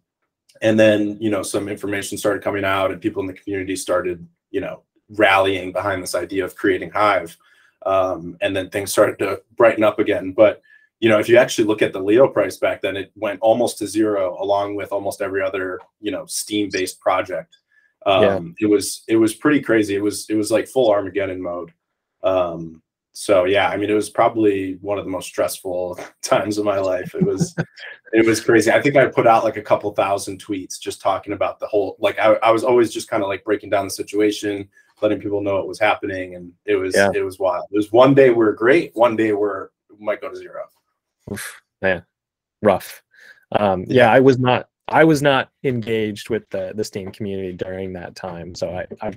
[0.63, 4.27] and then you know some information started coming out and people in the community started
[4.51, 7.37] you know rallying behind this idea of creating hive.
[7.85, 10.33] Um, and then things started to brighten up again.
[10.33, 10.63] But
[11.01, 13.79] you know if you actually look at the leo price back then it went almost
[13.79, 17.57] to zero along with almost every other you know steem based project
[18.07, 18.23] um,
[18.59, 18.67] yeah.
[18.67, 19.95] it was it was pretty crazy.
[19.95, 21.73] It was it was like full armageddon mode.
[22.23, 22.81] Um,
[23.17, 26.79] so yeah i mean it was probably one of the most stressful times of my
[26.79, 27.15] life.
[27.15, 27.55] It was
[28.13, 28.73] it was crazy.
[28.73, 31.97] I think i put out like a couple thousand tweets just talking about the whole
[32.01, 34.69] like i, I was always just kind of like breaking down the situation
[35.01, 37.11] letting people know what was happening and it was yeah.
[37.15, 37.67] it was wild.
[37.71, 39.69] It was one day we're great one day we're
[40.01, 40.65] might go to zero
[41.33, 42.05] Oof, man
[42.63, 43.03] rough
[43.53, 47.93] um yeah i was not i was not engaged with the the Steem community during
[47.93, 49.13] that time so i i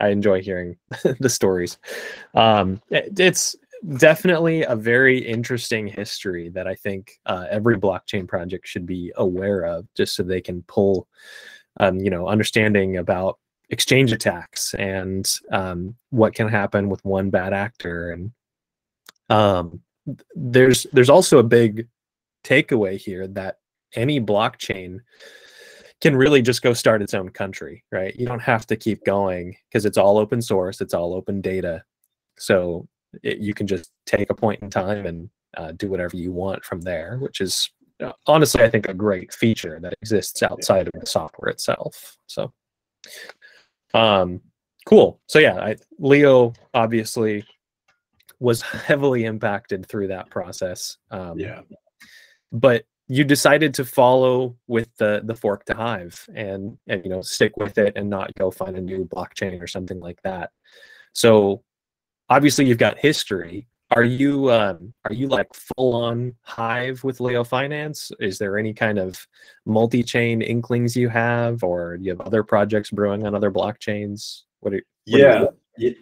[0.00, 0.76] I enjoy hearing
[1.20, 1.78] the stories.
[2.34, 3.56] Um, it, it's
[3.96, 9.64] definitely a very interesting history that I think uh, every blockchain project should be aware
[9.64, 11.08] of, just so they can pull,
[11.78, 13.38] um, you know, understanding about
[13.70, 18.10] exchange attacks and um, what can happen with one bad actor.
[18.10, 18.32] And
[19.28, 19.80] um,
[20.34, 21.88] there's there's also a big
[22.44, 23.58] takeaway here that
[23.94, 25.00] any blockchain
[26.00, 28.14] can really just go start its own country, right?
[28.16, 31.82] You don't have to keep going because it's all open source, it's all open data.
[32.38, 32.86] So
[33.22, 36.64] it, you can just take a point in time and uh, do whatever you want
[36.64, 37.70] from there, which is
[38.02, 42.16] uh, honestly, I think, a great feature that exists outside of the software itself.
[42.26, 42.52] So,
[43.94, 44.40] um,
[44.84, 45.20] cool.
[45.26, 47.44] So yeah, I, Leo obviously
[48.38, 50.96] was heavily impacted through that process.
[51.10, 51.60] Um, yeah.
[52.52, 57.22] But you decided to follow with the the fork to hive and and you know
[57.22, 60.50] stick with it and not go find a new blockchain or something like that.
[61.12, 61.62] So
[62.28, 63.68] obviously you've got history.
[63.92, 68.10] Are you um, are you like full on hive with leo finance?
[68.18, 69.24] Is there any kind of
[69.64, 74.42] multi-chain inklings you have or do you have other projects brewing on other blockchains?
[74.60, 75.44] What are, what yeah.
[75.44, 75.94] are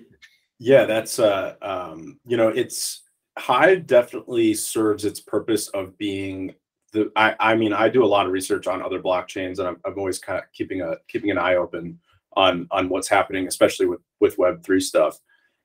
[0.58, 3.02] yeah that's uh um you know it's
[3.38, 6.54] hive definitely serves its purpose of being
[6.92, 9.76] the I, I mean I do a lot of research on other blockchains and I'm,
[9.84, 11.98] I'm always kind of keeping a keeping an eye open
[12.36, 15.16] on on what's happening especially with with web3 stuff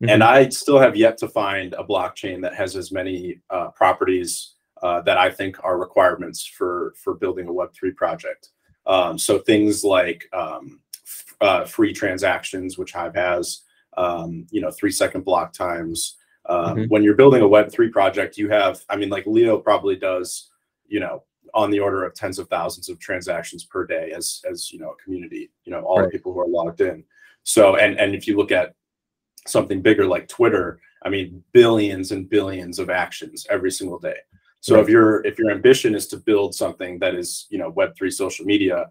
[0.01, 0.09] mm-hmm.
[0.09, 4.55] and i still have yet to find a blockchain that has as many uh, properties
[4.83, 8.49] uh, that i think are requirements for for building a web3 project
[8.85, 13.61] um, so things like um, f- uh, free transactions which hive has
[13.97, 16.15] um, you know three second block times
[16.47, 16.83] um, mm-hmm.
[16.85, 20.51] when you're building a web3 project you have i mean like leo probably does
[20.87, 21.23] you know
[21.53, 24.91] on the order of tens of thousands of transactions per day as as you know
[24.91, 26.05] a community you know all right.
[26.05, 27.03] the people who are logged in
[27.43, 28.73] so and and if you look at
[29.47, 34.17] something bigger like twitter i mean billions and billions of actions every single day
[34.61, 34.83] so right.
[34.83, 38.45] if your if your ambition is to build something that is you know web3 social
[38.45, 38.89] media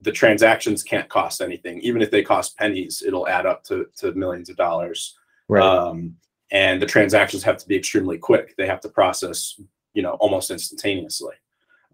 [0.00, 4.12] the transactions can't cost anything even if they cost pennies it'll add up to, to
[4.12, 5.16] millions of dollars
[5.48, 5.62] right.
[5.62, 6.14] um,
[6.50, 9.60] and the transactions have to be extremely quick they have to process
[9.98, 11.34] you know almost instantaneously.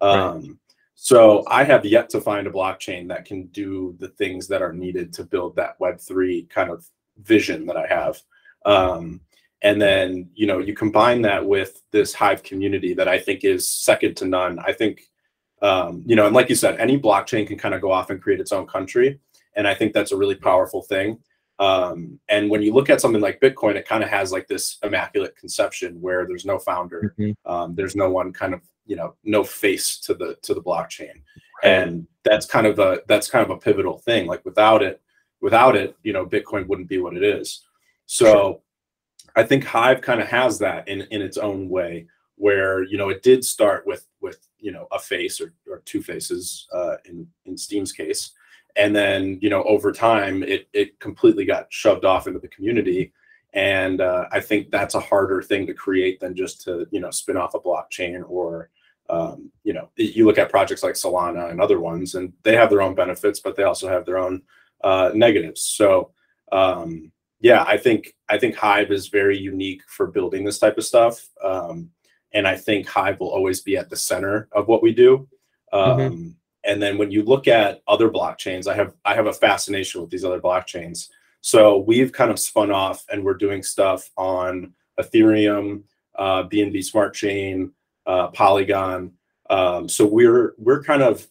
[0.03, 0.51] Um, right.
[0.95, 4.75] So I have yet to find a blockchain that can do the things that are
[4.75, 6.87] needed to build that Web three kind of
[7.17, 8.21] vision that I have.
[8.67, 9.23] Um,
[9.63, 13.67] and then you know you combine that with this hive community that i think is
[13.67, 15.11] second to none i think
[15.65, 18.23] um, you know and like you said any blockchain can kind of go off and
[18.23, 19.19] create its own country
[19.57, 21.19] and i think that's a really powerful thing.
[21.61, 24.79] Um, and when you look at something like bitcoin it kind of has like this
[24.83, 27.51] immaculate conception where there's no founder mm-hmm.
[27.51, 31.15] um, there's no one kind of you know no face to the to the blockchain.
[31.63, 31.73] Right.
[31.73, 35.01] and that's kind of a that's kind of a pivotal thing like without it
[35.41, 37.65] without it you know bitcoin wouldn't be what it is.
[38.07, 38.63] So
[39.37, 43.09] I think Hive kind of has that in in its own way, where you know
[43.09, 47.27] it did start with with you know a face or, or two faces uh, in
[47.47, 48.33] in Steem's case,
[48.77, 53.13] and then you know over time it it completely got shoved off into the community,
[53.53, 57.11] and uh, I think that's a harder thing to create than just to you know
[57.11, 58.71] spin off a blockchain or
[59.11, 62.71] um, you know you look at projects like Solana and other ones, and they have
[62.71, 64.43] their own benefits, but they also have their own
[64.83, 65.63] uh, negatives.
[65.63, 66.11] So
[66.53, 70.85] um, yeah, I think I think Hive is very unique for building this type of
[70.85, 71.91] stuff, um,
[72.35, 75.29] and I think Hive will always be at the center of what we do.
[75.73, 76.29] Um, mm-hmm.
[76.65, 80.11] And then when you look at other blockchains, I have I have a fascination with
[80.11, 81.09] these other blockchains.
[81.41, 85.83] So we've kind of spun off, and we're doing stuff on Ethereum,
[86.19, 87.73] uh, BNB Smart Chain,
[88.07, 89.13] uh, Polygon.
[89.51, 91.27] Um, so we're we're kind of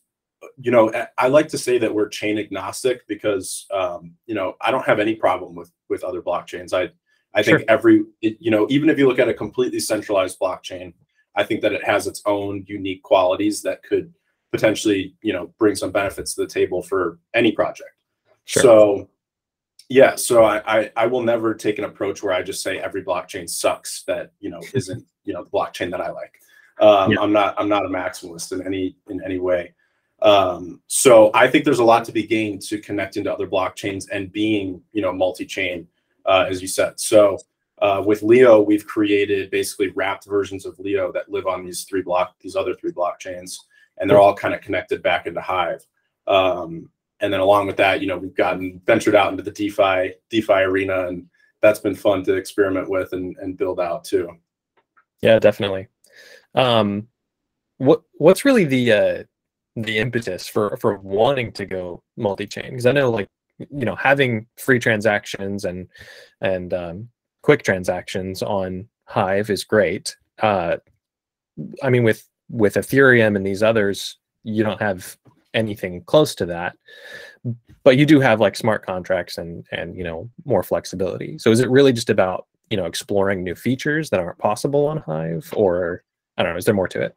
[0.58, 4.72] you know, I like to say that we're chain agnostic because, um, you know, I
[4.72, 6.74] don't have any problem with with other blockchains.
[6.74, 6.92] I
[7.34, 7.58] I sure.
[7.58, 10.94] think every, it, you know, even if you look at a completely centralized blockchain,
[11.36, 14.14] I think that it has its own unique qualities that could
[14.52, 17.90] potentially, you know, bring some benefits to the table for any project.
[18.46, 18.62] Sure.
[18.62, 19.10] So,
[19.90, 23.04] yeah, so I, I I will never take an approach where I just say every
[23.04, 26.40] blockchain sucks that you know isn't you know the blockchain that I like.
[26.80, 27.20] Um, yeah.
[27.20, 29.74] I'm not I'm not a maximalist in any in any way.
[30.22, 34.06] Um, so I think there's a lot to be gained to connecting to other blockchains
[34.10, 35.86] and being, you know, multi-chain,
[36.26, 37.00] uh, as you said.
[37.00, 37.38] So
[37.82, 42.02] uh, with Leo, we've created basically wrapped versions of Leo that live on these three
[42.02, 43.58] block, these other three blockchains,
[43.98, 45.86] and they're all kind of connected back into Hive.
[46.28, 50.14] Um, and then along with that, you know, we've gotten ventured out into the DeFi
[50.30, 51.28] DeFi arena, and
[51.62, 54.30] that's been fun to experiment with and, and build out too.
[55.22, 55.88] Yeah, definitely.
[56.56, 57.08] Um,
[57.78, 59.24] what what's really the uh,
[59.76, 63.28] the impetus for for wanting to go multi-chain because i know like
[63.60, 65.88] you know having free transactions and
[66.42, 67.10] and um,
[67.42, 70.16] quick transactions on hive is great.
[70.42, 70.78] Uh
[71.84, 75.16] i mean with with ethereum and these others you don't have
[75.54, 76.76] anything close to that.
[77.84, 81.38] But you do have like smart contracts and and you know more flexibility.
[81.38, 84.98] So is it really just about you know exploring new features that aren't possible on
[84.98, 85.52] hive?
[85.56, 86.04] Or
[86.38, 87.16] i don't know is there more to it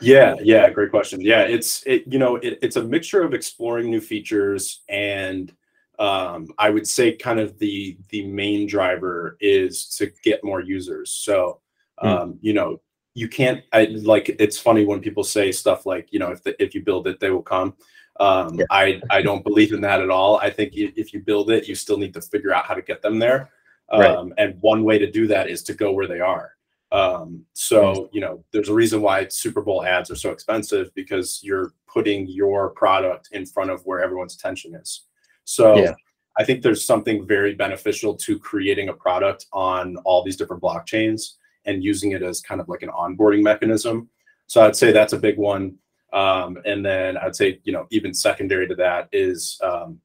[0.00, 1.20] yeah, yeah, great question.
[1.20, 5.52] Yeah, it's it you know it, it's a mixture of exploring new features and
[5.98, 11.10] um, I would say kind of the the main driver is to get more users.
[11.12, 11.60] So
[11.98, 12.08] hmm.
[12.08, 12.38] um, mm.
[12.40, 12.80] you know
[13.14, 16.60] you can't I like it's funny when people say stuff like you know if the,
[16.62, 17.74] if you build it they will come.
[18.20, 18.66] Um, yeah.
[18.70, 20.38] I I don't believe in that at all.
[20.38, 23.02] I think if you build it you still need to figure out how to get
[23.02, 23.50] them there.
[23.92, 24.06] Right.
[24.06, 26.52] Um, and one way to do that is to go where they are.
[26.94, 31.40] Um, so you know, there's a reason why Super Bowl ads are so expensive because
[31.42, 35.06] you're putting your product in front of where everyone's attention is.
[35.44, 35.94] So yeah.
[36.38, 41.34] I think there's something very beneficial to creating a product on all these different blockchains
[41.64, 44.08] and using it as kind of like an onboarding mechanism.
[44.46, 45.76] So I'd say that's a big one.
[46.12, 50.00] Um, and then I'd say, you know, even secondary to that is, um,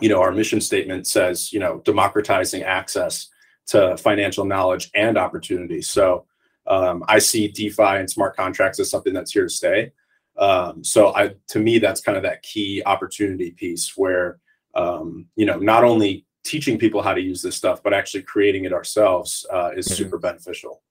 [0.00, 3.28] you know, our mission statement says, you know, democratizing access
[3.68, 5.82] to financial knowledge and opportunity.
[5.82, 6.26] So
[6.66, 9.92] um, I see DeFi and smart contracts as something that's here to stay.
[10.36, 14.38] Um, so I, to me, that's kind of that key opportunity piece where,
[14.74, 18.64] um, you know, not only teaching people how to use this stuff, but actually creating
[18.64, 19.94] it ourselves uh, is mm-hmm.
[19.94, 20.82] super beneficial.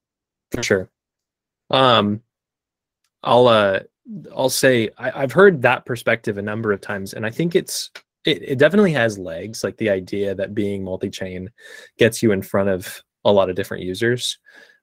[0.52, 0.90] For sure.
[1.70, 2.22] Um,
[3.24, 3.80] I'll uh,
[4.36, 7.90] I'll say I, have heard that perspective a number of times, and I think it's
[8.26, 11.50] it, it definitely has legs like the idea that being multi-chain
[11.98, 14.38] gets you in front of a lot of different users.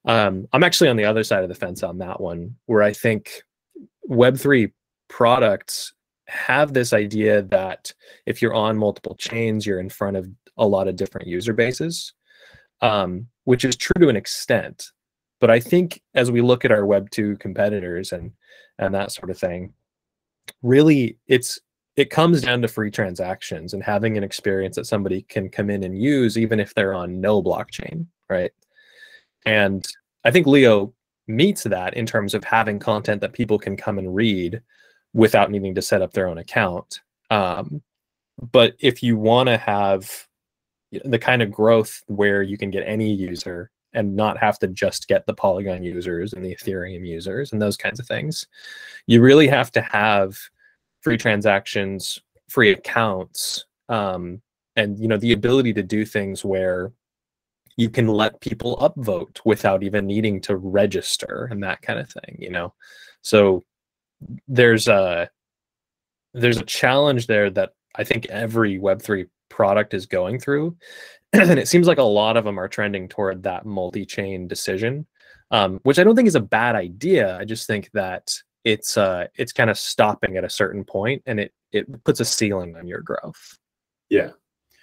[0.07, 2.91] Um, i'm actually on the other side of the fence on that one where i
[2.91, 3.43] think
[4.09, 4.73] web3
[5.09, 5.93] products
[6.27, 7.93] have this idea that
[8.25, 10.27] if you're on multiple chains you're in front of
[10.57, 12.15] a lot of different user bases
[12.81, 14.91] um, which is true to an extent.
[15.41, 18.33] But i think as we look at our web 2 competitors and
[18.79, 19.73] and that sort of thing
[20.63, 21.59] really it's
[22.01, 25.85] it comes down to free transactions and having an experience that somebody can come in
[25.85, 28.53] and use even if they're on no blockchain right
[29.45, 29.87] and
[30.25, 30.93] i think leo
[31.29, 34.61] meets that in terms of having content that people can come and read
[35.13, 37.83] without needing to set up their own account um,
[38.51, 40.27] but if you want to have
[41.05, 45.09] the kind of growth where you can get any user and not have to just
[45.09, 48.47] get the Polygon users and the Ethereum users and those kinds of things.
[49.07, 50.39] You really have to have
[51.01, 54.41] free transactions, free accounts, um,
[54.77, 56.93] and you know the ability to do things where
[57.77, 62.37] you can let people upvote without even needing to register and that kind of thing.
[62.39, 62.75] You know,
[63.23, 63.65] so
[64.49, 65.31] there's a
[66.35, 70.77] there's a challenge there that I think every Web3 product is going through.
[71.33, 75.07] and it seems like a lot of them are trending toward that multi chain decision,
[75.51, 77.37] um, which I don't think is a bad idea.
[77.37, 78.33] I just think that
[78.65, 82.25] it's uh, it's kind of stopping at a certain point and it, it puts a
[82.25, 83.59] ceiling on your growth.
[84.09, 84.31] Yeah.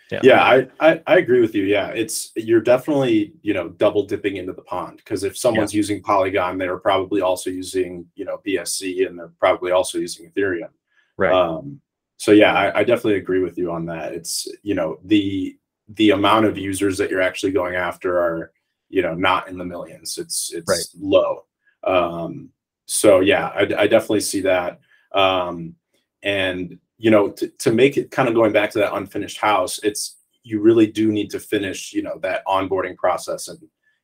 [0.10, 0.20] Yeah.
[0.24, 1.64] yeah, I, I, I agree with you.
[1.64, 5.80] Yeah, it's you're definitely you know double dipping into the pond because if someone's yeah.
[5.80, 10.70] using Polygon, they're probably also using you know BSC and they're probably also using Ethereum.
[11.18, 11.34] Right.
[11.34, 11.82] Um,
[12.16, 14.14] so yeah, I, I definitely agree with you on that.
[14.14, 15.58] It's you know the
[15.90, 18.52] the amount of users that you're actually going after are
[18.88, 20.18] you know not in the millions.
[20.18, 21.02] It's it's right.
[21.02, 21.44] low.
[21.84, 22.50] Um,
[22.88, 24.80] so yeah, I, I definitely see that.
[25.14, 25.76] Um,
[26.24, 29.80] and you know to, to make it kind of going back to that unfinished house,
[29.84, 33.60] it's you really do need to finish you know that onboarding process and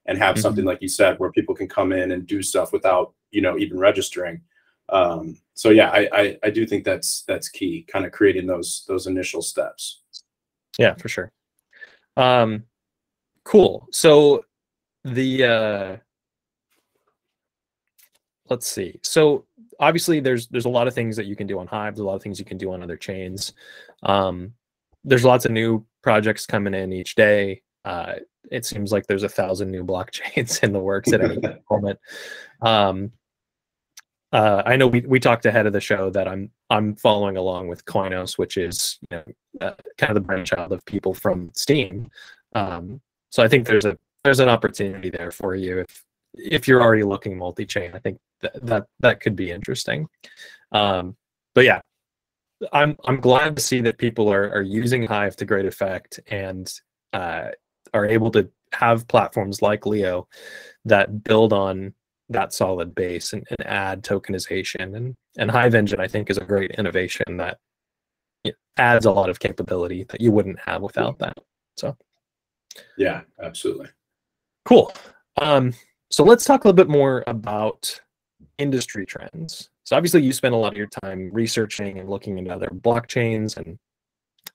[0.06, 0.42] and have mm-hmm.
[0.42, 3.58] something like you said where people can come in and do stuff without you know
[3.58, 4.42] even registering
[4.90, 8.86] um, so yeah, I, I, I do think that's that's key, kind of creating those
[8.88, 10.02] those initial steps.
[10.78, 11.32] Yeah, for sure.
[12.18, 12.64] Um,
[13.44, 13.88] cool.
[13.92, 14.46] So
[15.04, 15.98] the uh,
[18.50, 19.00] let's see.
[19.04, 19.46] So
[19.80, 21.96] obviously, there's there's a lot of things that you can do on Hive.
[21.96, 23.54] There's a lot of things you can do on other chains.
[24.04, 24.54] Um,
[25.04, 27.62] there's lots of new projects coming in each day.
[27.86, 28.14] Uh,
[28.52, 31.40] it seems like there's a thousand new blockchains in the works at any
[31.72, 32.00] moment.
[32.62, 33.12] Um,
[34.32, 37.68] uh, I know we, we talked ahead of the show that I'm I'm following along
[37.68, 39.24] with Koinos, which is you know,
[39.62, 42.10] uh, kind of the brainchild of people from Steem.
[42.56, 46.04] Um, so I think there's a there's an opportunity there for you if
[46.34, 47.92] if you're already looking multi-chain.
[47.94, 50.08] I think that that, that could be interesting.
[50.72, 51.16] Um,
[51.56, 51.82] but yeah,
[52.72, 56.72] I'm I'm glad to see that people are are using Hive to great effect and
[57.14, 57.50] uh,
[57.94, 60.28] are able to have platforms like Leo
[60.86, 61.94] that build on
[62.30, 66.46] that solid base and, and add tokenization and and Hive Engine I think is a
[66.46, 67.58] great innovation that
[68.78, 71.38] adds a lot of capability that you wouldn't have without that.
[71.78, 71.96] So
[72.98, 73.90] yeah, absolutely.
[74.66, 74.92] Cool.
[75.42, 75.74] Um,
[76.10, 78.00] so let's talk a little bit more about
[78.58, 79.70] industry trends.
[79.84, 83.58] So obviously you spend a lot of your time researching and looking into other blockchains
[83.58, 83.78] and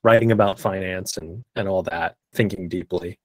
[0.03, 3.19] writing about finance and and all that, thinking deeply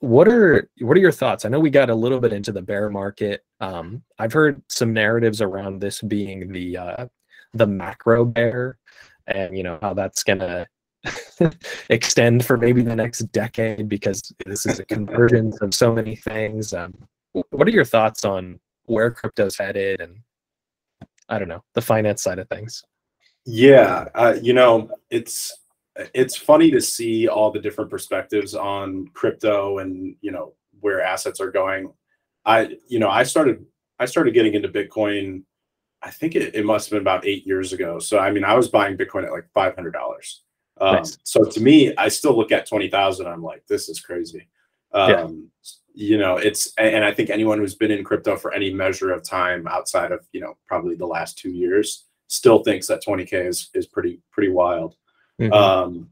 [0.00, 1.44] what are what are your thoughts?
[1.44, 3.44] I know we got a little bit into the bear market.
[3.60, 7.06] Um, I've heard some narratives around this being the uh,
[7.54, 8.78] the macro bear,
[9.26, 10.66] and you know how that's gonna
[11.88, 16.72] extend for maybe the next decade because this is a convergence of so many things.
[16.72, 16.94] Um,
[17.50, 20.16] what are your thoughts on where crypto's headed and
[21.28, 22.82] I don't know the finance side of things?
[23.46, 25.52] Yeah, uh, you know it's
[26.14, 31.40] it's funny to see all the different perspectives on crypto and you know where assets
[31.40, 31.92] are going
[32.44, 33.64] i you know i started
[33.98, 35.42] i started getting into bitcoin
[36.02, 38.54] i think it, it must have been about eight years ago so i mean i
[38.54, 39.94] was buying bitcoin at like $500
[40.80, 41.16] um, nice.
[41.22, 44.48] so to me i still look at 20000 i'm like this is crazy
[44.92, 45.28] um, yeah.
[45.96, 49.22] You know it's and i think anyone who's been in crypto for any measure of
[49.22, 53.70] time outside of you know probably the last two years still thinks that 20k is
[53.74, 54.96] is pretty pretty wild
[55.40, 55.52] Mm-hmm.
[55.52, 56.10] Um,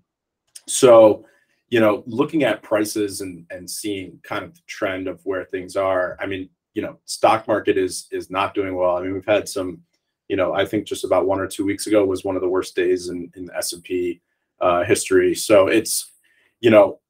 [0.66, 1.24] so,
[1.68, 5.76] you know, looking at prices and and seeing kind of the trend of where things
[5.76, 6.16] are.
[6.20, 8.96] I mean, you know, stock market is is not doing well.
[8.96, 9.82] I mean, we've had some,
[10.28, 12.48] you know, I think just about one or two weeks ago was one of the
[12.48, 14.20] worst days in in the S and P
[14.60, 15.34] uh, history.
[15.34, 16.12] So it's,
[16.60, 17.00] you know,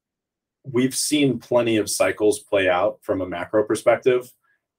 [0.63, 4.31] we've seen plenty of cycles play out from a macro perspective.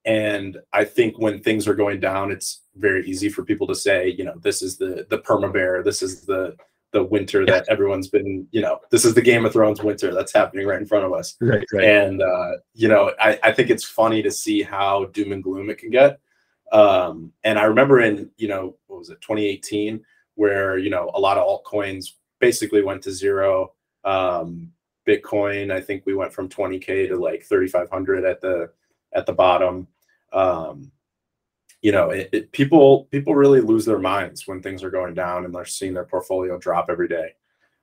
[0.05, 4.09] And I think when things are going down, it's very easy for people to say,
[4.09, 6.55] you know, this is the the perma bear, this is the
[6.91, 7.51] the winter yeah.
[7.51, 10.79] that everyone's been, you know, this is the Game of Thrones winter that's happening right
[10.79, 11.35] in front of us.
[11.41, 11.83] Right, right.
[11.83, 15.69] And uh, you know, I, I think it's funny to see how doom and gloom
[15.69, 16.19] it can get.
[16.71, 20.03] Um, and I remember in, you know, what was it, 2018,
[20.35, 23.73] where you know a lot of altcoins basically went to zero.
[24.03, 24.71] Um,
[25.07, 28.71] Bitcoin, I think we went from 20k to like 3,500 at the
[29.13, 29.87] at the bottom.
[30.33, 30.91] Um,
[31.81, 35.45] you know, it, it, people people really lose their minds when things are going down
[35.45, 37.35] and they're seeing their portfolio drop every day.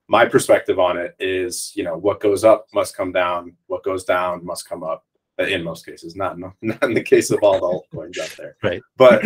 [0.09, 3.57] My perspective on it is, you know, what goes up must come down.
[3.69, 5.07] What goes down must come up.
[5.39, 8.57] In most cases, not in, not in the case of all the altcoins out there.
[8.63, 8.83] Right.
[8.97, 9.25] But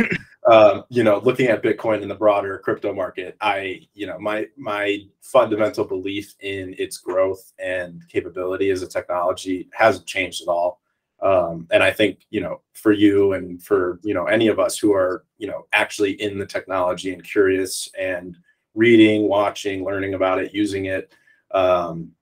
[0.50, 4.46] um, you know, looking at Bitcoin in the broader crypto market, I, you know, my
[4.56, 10.80] my fundamental belief in its growth and capability as a technology hasn't changed at all.
[11.22, 14.78] Um, and I think you know for you and for you know any of us
[14.78, 18.36] who are you know actually in the technology and curious and
[18.74, 21.10] reading, watching, learning about it, using it,
[21.52, 22.12] um,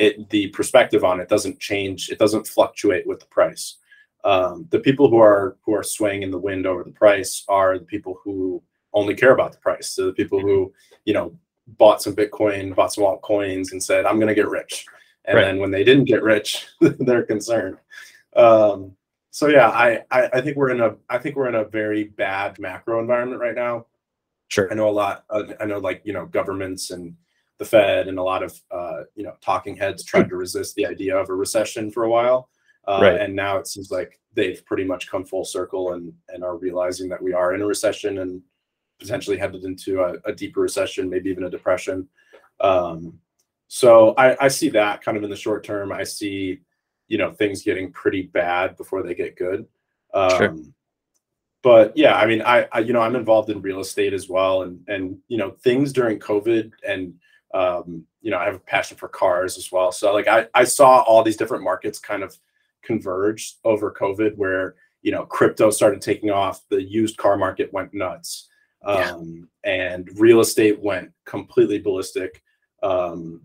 [0.00, 2.08] it the perspective on it doesn't change.
[2.08, 3.76] It doesn't fluctuate with the price.
[4.24, 7.78] Um, the people who are who are swaying in the wind over the price are
[7.78, 9.90] the people who only care about the price.
[9.90, 10.72] So the people who
[11.04, 14.86] you know bought some Bitcoin, bought some altcoins, and said, "I'm going to get rich."
[15.26, 15.44] And right.
[15.44, 17.76] then when they didn't get rich, they're concerned.
[18.34, 18.96] Um,
[19.30, 22.04] so yeah, I, I, I think we're in a I think we're in a very
[22.04, 23.86] bad macro environment right now.
[24.48, 24.68] Sure.
[24.70, 25.24] I know a lot.
[25.28, 27.14] Uh, I know like you know governments and
[27.60, 30.86] the Fed and a lot of uh, you know talking heads tried to resist the
[30.86, 32.48] idea of a recession for a while,
[32.88, 33.20] uh, right.
[33.20, 37.08] and now it seems like they've pretty much come full circle and and are realizing
[37.10, 38.40] that we are in a recession and
[38.98, 42.08] potentially headed into a, a deeper recession, maybe even a depression.
[42.60, 43.18] Um,
[43.68, 45.92] so I, I see that kind of in the short term.
[45.92, 46.60] I see
[47.08, 49.66] you know things getting pretty bad before they get good.
[50.14, 50.56] Um, sure.
[51.62, 54.62] But yeah, I mean, I, I you know I'm involved in real estate as well,
[54.62, 57.12] and and you know things during COVID and
[57.54, 59.92] um, you know I have a passion for cars as well.
[59.92, 62.36] So like I I saw all these different markets kind of
[62.82, 67.94] converge over COVID, where you know crypto started taking off, the used car market went
[67.94, 68.48] nuts,
[68.84, 69.70] um, yeah.
[69.72, 72.42] and real estate went completely ballistic.
[72.82, 73.42] Um,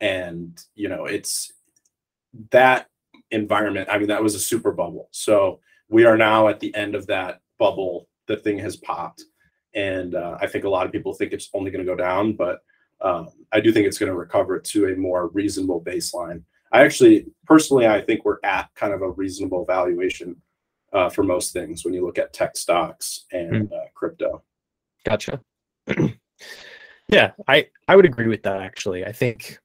[0.00, 1.52] and you know it's
[2.50, 2.88] that
[3.30, 3.88] environment.
[3.90, 5.08] I mean, that was a super bubble.
[5.10, 8.08] So we are now at the end of that bubble.
[8.26, 9.24] The thing has popped.
[9.74, 12.34] And uh, I think a lot of people think it's only going to go down,
[12.34, 12.60] but
[13.04, 16.42] um, I do think it's going to recover to a more reasonable baseline.
[16.72, 20.36] I actually, personally, I think we're at kind of a reasonable valuation
[20.92, 23.72] uh, for most things when you look at tech stocks and mm.
[23.72, 24.42] uh, crypto.
[25.04, 25.40] Gotcha.
[27.08, 28.60] yeah, I I would agree with that.
[28.60, 29.58] Actually, I think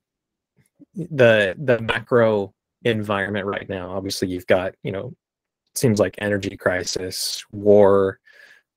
[0.96, 3.92] the the macro environment right now.
[3.92, 5.14] Obviously, you've got you know
[5.76, 8.20] seems like energy crisis, war,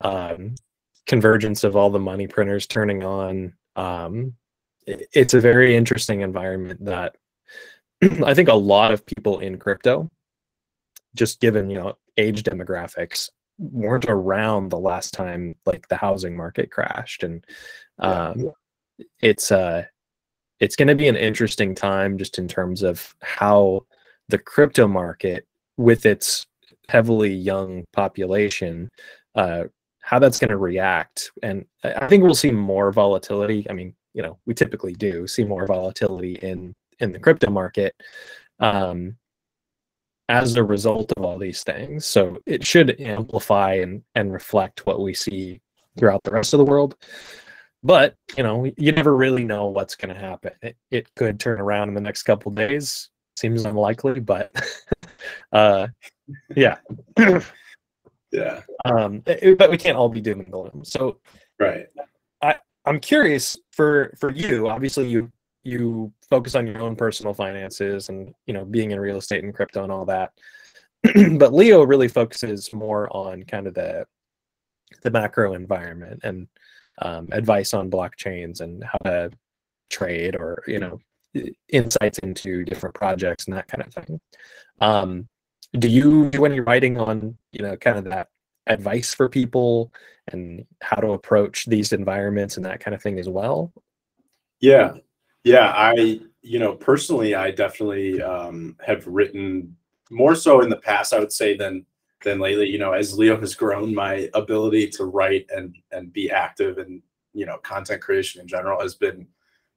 [0.01, 0.55] um,
[1.05, 3.53] convergence of all the money printers turning on.
[3.75, 4.33] Um,
[4.85, 7.15] it's a very interesting environment that
[8.23, 10.09] I think a lot of people in crypto,
[11.15, 13.29] just given you know age demographics,
[13.59, 17.45] weren't around the last time like the housing market crashed, and
[17.99, 19.05] um, yeah.
[19.21, 19.83] it's uh
[20.59, 23.85] it's going to be an interesting time just in terms of how
[24.29, 25.45] the crypto market
[25.77, 26.45] with its
[26.87, 28.89] heavily young population
[29.35, 29.63] uh,
[30.01, 31.31] how that's going to react.
[31.41, 33.65] And i think we'll see more volatility.
[33.69, 37.95] I mean you know we typically do see more volatility in in the crypto market
[38.59, 39.15] um,
[40.29, 45.01] as a result of all these things so it should amplify and and reflect what
[45.01, 45.59] we see
[45.97, 46.95] throughout the rest of the world
[47.83, 51.59] but you know you never really know what's going to happen it, it could turn
[51.59, 54.51] around in the next couple days seems unlikely, but
[55.51, 55.87] uh,
[56.55, 56.77] yeah,
[58.31, 58.61] yeah.
[58.85, 60.81] Um, it, but we can't all be doom and gloom.
[60.83, 61.19] So,
[61.59, 61.87] right.
[62.85, 64.69] I'm curious for for you.
[64.69, 65.31] Obviously, you
[65.63, 69.53] you focus on your own personal finances and you know being in real estate and
[69.53, 70.33] crypto and all that.
[71.37, 74.05] but Leo really focuses more on kind of the
[75.01, 76.47] the macro environment and
[77.01, 79.31] um, advice on blockchains and how to
[79.89, 80.99] trade or you know
[81.69, 84.19] insights into different projects and that kind of thing.
[84.81, 85.27] Um,
[85.79, 88.27] do you do any writing on you know kind of that
[88.67, 89.91] advice for people
[90.29, 93.71] and how to approach these environments and that kind of thing as well?
[94.59, 94.93] Yeah,
[95.43, 95.73] yeah.
[95.75, 99.75] I you know personally, I definitely um, have written
[100.09, 101.13] more so in the past.
[101.13, 101.85] I would say than
[102.23, 102.69] than lately.
[102.69, 107.01] You know, as Leo has grown, my ability to write and and be active and
[107.33, 109.27] you know content creation in general has been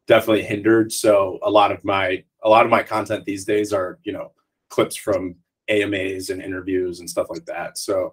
[0.06, 0.92] definitely hindered.
[0.92, 4.32] So a lot of my a lot of my content these days are you know
[4.68, 5.34] clips from
[5.68, 7.78] AMAs and interviews and stuff like that.
[7.78, 8.12] So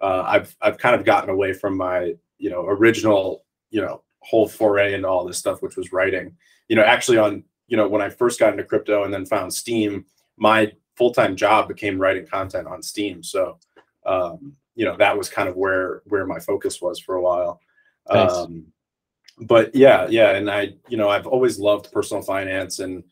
[0.00, 4.48] uh, I've I've kind of gotten away from my you know original you know whole
[4.48, 6.36] foray into all this stuff, which was writing.
[6.68, 9.52] You know, actually on you know when I first got into crypto and then found
[9.52, 10.04] Steem,
[10.36, 13.22] my full time job became writing content on Steem.
[13.22, 13.58] So
[14.06, 17.60] um, you know that was kind of where where my focus was for a while.
[18.10, 18.30] Nice.
[18.30, 18.66] Um,
[19.38, 23.02] but yeah, yeah, and I, you know, I've always loved personal finance, and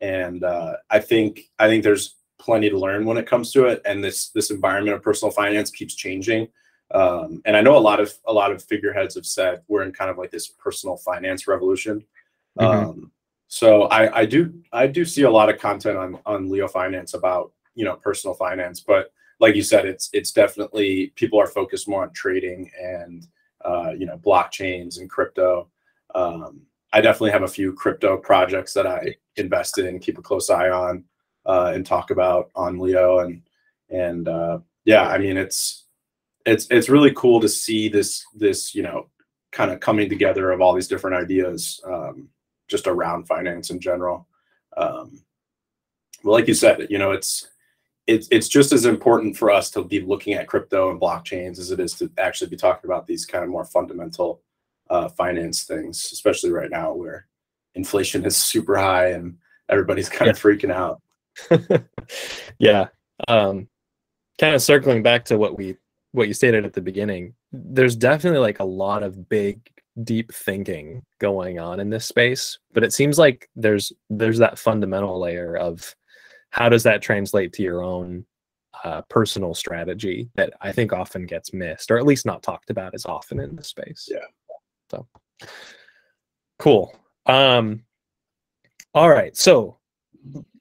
[0.00, 3.82] and uh, I think I think there's plenty to learn when it comes to it,
[3.84, 6.48] and this this environment of personal finance keeps changing.
[6.92, 9.92] Um, and I know a lot of a lot of figureheads have said we're in
[9.92, 12.04] kind of like this personal finance revolution.
[12.58, 12.88] Mm-hmm.
[12.88, 13.12] Um,
[13.46, 17.14] so I, I do I do see a lot of content on on Leo Finance
[17.14, 21.88] about you know personal finance, but like you said, it's it's definitely people are focused
[21.88, 23.26] more on trading and
[23.64, 25.68] uh, you know, blockchains and crypto.
[26.14, 26.62] Um,
[26.92, 30.70] I definitely have a few crypto projects that I invest in, keep a close eye
[30.70, 31.04] on,
[31.50, 33.18] uh, and talk about on Leo.
[33.18, 33.42] And
[33.88, 35.86] and uh, yeah, I mean it's
[36.46, 39.08] it's it's really cool to see this this you know
[39.50, 42.28] kind of coming together of all these different ideas um,
[42.68, 44.28] just around finance in general.
[44.76, 45.24] Um,
[46.22, 47.48] well, like you said, you know, it's
[48.06, 51.72] it's it's just as important for us to be looking at crypto and blockchains as
[51.72, 54.42] it is to actually be talking about these kind of more fundamental
[54.88, 57.26] uh, finance things, especially right now where
[57.74, 59.36] inflation is super high and
[59.68, 60.32] everybody's kind yeah.
[60.32, 61.00] of freaking out.
[62.58, 62.88] yeah.
[63.28, 63.68] Um,
[64.38, 65.76] kind of circling back to what we
[66.12, 69.60] what you stated at the beginning, there's definitely like a lot of big
[70.02, 75.20] deep thinking going on in this space, but it seems like there's there's that fundamental
[75.20, 75.94] layer of
[76.50, 78.24] how does that translate to your own
[78.84, 82.94] uh, personal strategy that I think often gets missed, or at least not talked about
[82.94, 84.08] as often in the space.
[84.10, 84.18] Yeah.
[84.90, 85.06] So
[86.58, 86.96] cool.
[87.26, 87.84] Um,
[88.94, 89.36] all right.
[89.36, 89.76] So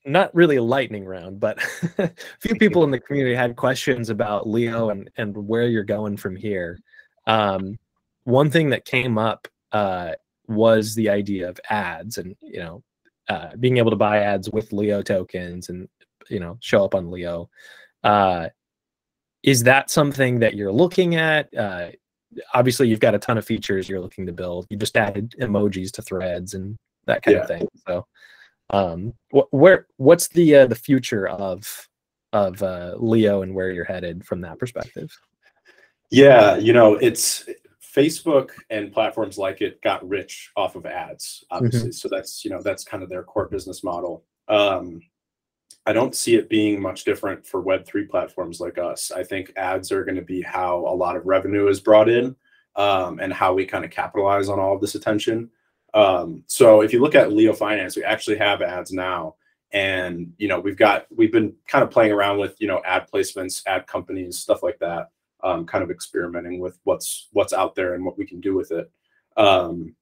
[0.10, 1.60] not really a lightning round, but
[1.98, 6.18] a few people in the community had questions about Leo and, and where you're going
[6.18, 6.80] from here.
[7.28, 7.78] Um,
[8.24, 10.14] one thing that came up uh,
[10.48, 12.84] was the idea of ads and, you know,
[13.28, 15.88] uh, being able to buy ads with Leo tokens and,
[16.30, 17.50] you know, show up on Leo.
[18.04, 18.50] Uh,
[19.44, 21.56] is that something that you're looking at?
[21.56, 21.90] Uh,
[22.54, 24.66] obviously, you've got a ton of features you're looking to build.
[24.70, 27.44] You just added emojis to threads and that kind yeah.
[27.44, 27.68] of thing.
[27.88, 28.06] So,
[28.70, 31.88] um, wh- where what's the uh, the future of
[32.34, 35.12] of uh, Leo and where you're headed from that perspective?
[36.12, 37.48] Yeah, you know, it's
[37.96, 41.90] Facebook and platforms like it got rich off of ads, obviously.
[41.90, 41.92] Mm-hmm.
[41.92, 44.24] So that's you know that's kind of their core business model.
[44.48, 45.02] Um,
[45.86, 49.12] I don't see it being much different for Web three platforms like us.
[49.12, 52.36] I think ads are going to be how a lot of revenue is brought in,
[52.76, 55.50] um, and how we kind of capitalize on all of this attention.
[55.94, 59.36] Um, so if you look at Leo Finance, we actually have ads now,
[59.72, 63.08] and you know we've got we've been kind of playing around with you know ad
[63.12, 65.10] placements, ad companies, stuff like that,
[65.44, 68.72] um, kind of experimenting with what's what's out there and what we can do with
[68.72, 68.90] it.
[69.38, 69.96] Um,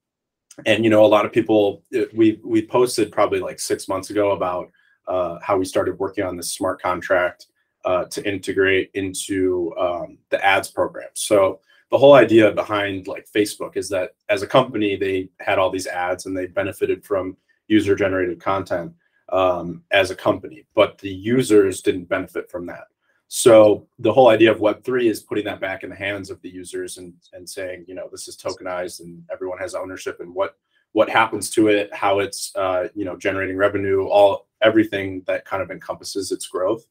[0.65, 1.83] and you know a lot of people
[2.13, 4.71] we we posted probably like six months ago about
[5.07, 7.47] uh, how we started working on this smart contract
[7.85, 11.07] uh, to integrate into um, the ads program.
[11.13, 11.61] So
[11.91, 15.87] the whole idea behind like Facebook is that as a company, they had all these
[15.87, 18.93] ads and they benefited from user generated content
[19.29, 22.85] um, as a company, but the users didn't benefit from that.
[23.29, 26.49] So the whole idea of Web3 is putting that back in the hands of the
[26.49, 30.55] users and, and saying, you know, this is tokenized and everyone has ownership and what
[30.93, 35.61] what happens to it, how it's uh, you know generating revenue, all everything that kind
[35.61, 36.87] of encompasses its growth.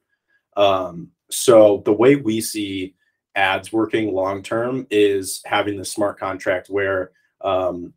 [0.56, 2.94] Um, so the way we see
[3.36, 7.12] ads working long term is having the smart contract where
[7.42, 7.92] um,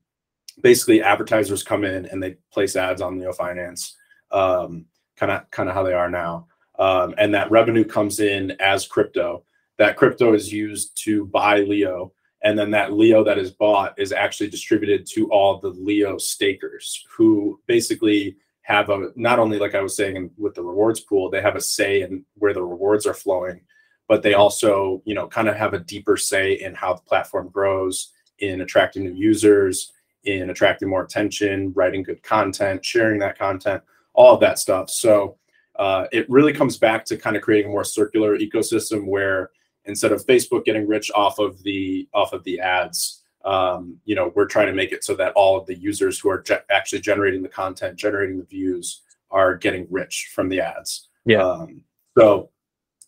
[0.62, 3.96] basically advertisers come in and they place ads on Leo Finance,
[4.32, 4.86] kind
[5.32, 9.44] of kind of how they are now, um, and that revenue comes in as crypto.
[9.78, 12.14] That crypto is used to buy Leo,
[12.44, 17.04] and then that Leo that is bought is actually distributed to all the Leo stakers
[17.10, 21.42] who basically have a not only like I was saying with the rewards pool, they
[21.42, 23.62] have a say in where the rewards are flowing
[24.10, 27.48] but they also you know kind of have a deeper say in how the platform
[27.48, 29.94] grows in attracting new users
[30.26, 33.82] in attracting more attention writing good content sharing that content
[34.14, 34.90] all of that stuff.
[34.90, 35.38] So
[35.78, 39.52] uh, it really comes back to kind of creating a more circular ecosystem where
[39.86, 44.34] instead of facebook getting rich off of the off of the ads um, you know
[44.36, 47.00] we're trying to make it so that all of the users who are ge- actually
[47.00, 51.08] generating the content generating the views are getting rich from the ads.
[51.26, 51.44] Yeah.
[51.44, 51.82] Um,
[52.18, 52.50] so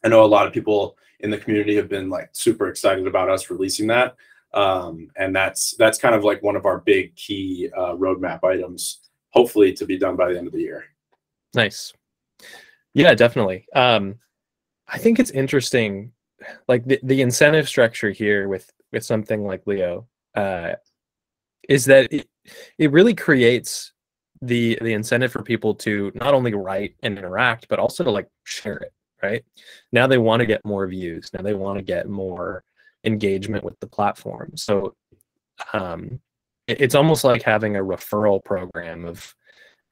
[0.03, 3.29] I know a lot of people in the community have been like super excited about
[3.29, 4.15] us releasing that.
[4.53, 8.99] Um, and that's that's kind of like one of our big key uh, roadmap items,
[9.29, 10.85] hopefully to be done by the end of the year.
[11.53, 11.93] Nice.
[12.93, 13.65] Yeah, definitely.
[13.73, 14.15] Um,
[14.87, 16.11] I think it's interesting,
[16.67, 20.73] like the, the incentive structure here with with something like Leo, uh,
[21.69, 22.27] is that it,
[22.77, 23.93] it really creates
[24.41, 28.27] the the incentive for people to not only write and interact, but also to like
[28.43, 28.91] share it
[29.23, 29.43] right?
[29.91, 31.29] Now they want to get more views.
[31.33, 32.63] Now they want to get more
[33.03, 34.51] engagement with the platform.
[34.55, 34.95] So
[35.73, 36.19] um,
[36.67, 39.35] it, it's almost like having a referral program of,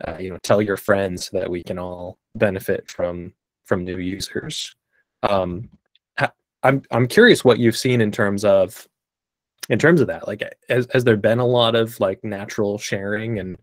[0.07, 3.33] uh, you know, tell your friends so that we can all benefit from
[3.65, 4.75] from new users.
[5.23, 5.69] Um,
[6.63, 8.87] I'm I'm curious what you've seen in terms of
[9.69, 10.27] in terms of that.
[10.27, 13.57] Like, has has there been a lot of like natural sharing and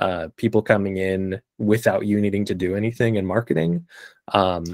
[0.00, 3.86] uh, people coming in without you needing to do anything in marketing?
[4.32, 4.64] Um,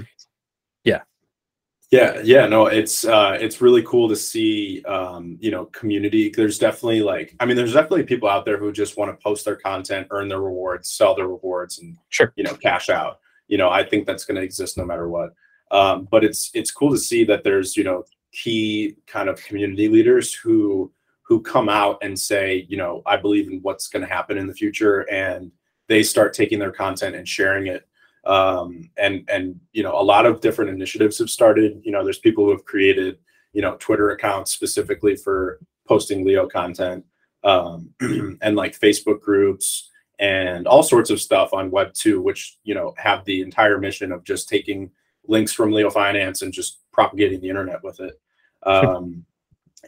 [1.93, 6.29] yeah yeah no it's uh it's really cool to see um you know community.
[6.29, 9.45] There's definitely like i mean there's definitely people out there who just want to post
[9.45, 12.33] their content earn their rewards sell their rewards and sure.
[12.35, 13.19] you know cash out.
[13.47, 15.33] You know i think that's going to exist no matter what.
[15.71, 19.87] Um, but it's it's cool to see that there's you know key kind of community
[19.87, 20.91] leaders who
[21.23, 24.45] who come out and say, you know, I believe in what's going to happen in
[24.45, 25.51] the future, and
[25.87, 27.87] they start taking their content and sharing it.
[28.25, 31.81] Um, and and you know, a lot of different initiatives have started.
[31.83, 33.17] You know, there's people who have created
[33.53, 37.05] you know Twitter accounts specifically for posting Leo content,
[37.43, 37.89] um,
[38.41, 42.93] and like Facebook groups and all sorts of stuff on Web two, which you know
[42.97, 44.89] have the entire mission of just taking
[45.27, 48.19] links from Leo Finance and just propagating the internet with it.
[48.63, 49.25] Um,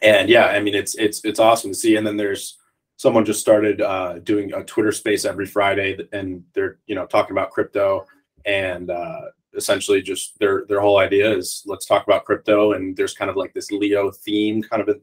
[0.02, 1.96] and yeah, I mean it's it's it's awesome to see.
[1.96, 2.58] And then there's
[2.96, 7.32] someone just started uh, doing a Twitter space every Friday, and they're you know talking
[7.32, 8.06] about crypto
[8.46, 9.22] and uh,
[9.54, 13.36] essentially just their their whole idea is let's talk about crypto and there's kind of
[13.36, 15.00] like this Leo theme kind of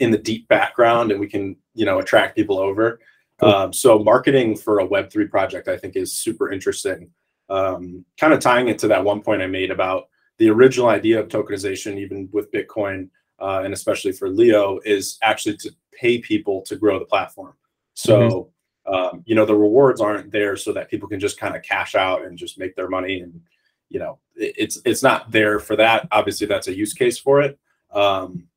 [0.00, 3.00] in the deep background and we can you know attract people over.
[3.40, 3.48] Cool.
[3.48, 7.10] Um, so marketing for a Web three project I think is super interesting.
[7.48, 10.08] Um, kind of tying it to that one point I made about
[10.38, 15.56] the original idea of tokenization, even with Bitcoin uh, and especially for Leo, is actually
[15.58, 17.54] to pay people to grow the platform.
[17.94, 18.48] So, mm-hmm.
[18.86, 21.94] Um, you know, the rewards aren't there so that people can just kind of cash
[21.94, 23.20] out and just make their money.
[23.20, 23.40] And,
[23.88, 26.08] you know, it, it's it's not there for that.
[26.10, 27.58] Obviously, that's a use case for it.
[27.92, 28.48] Um,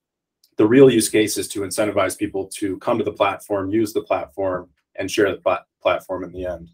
[0.57, 4.01] the real use case is to incentivize people to come to the platform, use the
[4.01, 6.69] platform, and share the plat- platform in the end.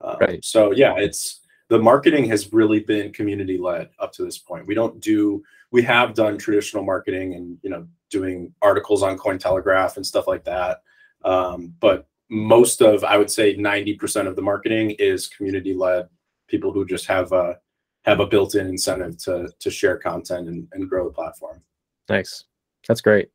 [0.00, 0.44] Um, right.
[0.44, 4.66] So yeah, it's the marketing has really been community led up to this point.
[4.66, 9.96] We don't do we have done traditional marketing and you know doing articles on Cointelegraph
[9.96, 10.82] and stuff like that.
[11.24, 16.08] Um, but most of I would say 90% of the marketing is community led
[16.48, 17.58] people who just have a
[18.04, 21.60] have a built-in incentive to to share content and, and grow the platform.
[22.08, 22.44] Nice.
[22.88, 23.28] That's great.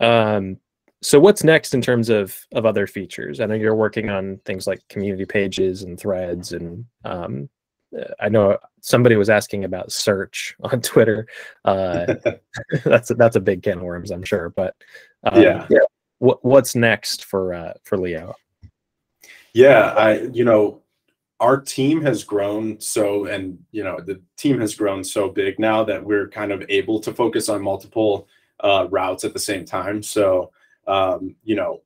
[0.00, 0.58] Um
[1.02, 3.40] so what's next in terms of of other features?
[3.40, 7.48] I know you're working on things like community pages and threads and um
[8.20, 11.26] I know somebody was asking about search on Twitter.
[11.64, 12.14] Uh,
[12.84, 14.50] that's that's a big can of worms, I'm sure.
[14.50, 14.74] But
[15.24, 15.78] um, yeah, yeah.
[16.18, 18.34] What, what's next for uh, for Leo?
[19.52, 20.82] Yeah, I you know
[21.40, 25.84] our team has grown so, and you know the team has grown so big now
[25.84, 28.28] that we're kind of able to focus on multiple
[28.60, 30.02] uh, routes at the same time.
[30.02, 30.52] So
[30.86, 31.82] um, you know,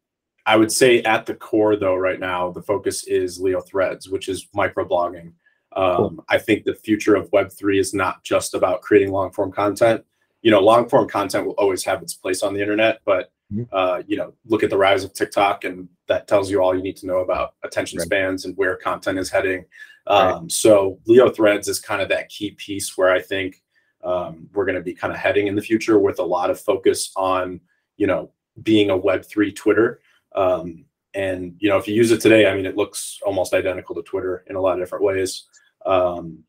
[0.47, 4.29] I would say at the core though, right now the focus is Leo Threads, which
[4.29, 5.33] is microblogging.
[5.77, 6.25] Um, cool.
[6.29, 10.05] I think the future of Web3 is not just about creating long form content.
[10.43, 13.33] You know, long form content will always have its place on the internet, but.
[13.73, 16.83] Uh, you know, look at the rise of TikTok, and that tells you all you
[16.83, 18.07] need to know about attention right.
[18.07, 19.65] spans and where content is heading.
[20.07, 20.53] Um, right.
[20.53, 23.63] So, Leo Threads is kind of that key piece where I think
[24.03, 26.61] um, we're going to be kind of heading in the future with a lot of
[26.61, 27.61] focus on,
[27.97, 28.31] you know,
[28.63, 30.01] being a Web3 Twitter.
[30.35, 30.85] Um,
[31.15, 34.03] and you know, if you use it today, I mean, it looks almost identical to
[34.03, 35.45] Twitter in a lot of different ways.
[35.85, 36.45] Um,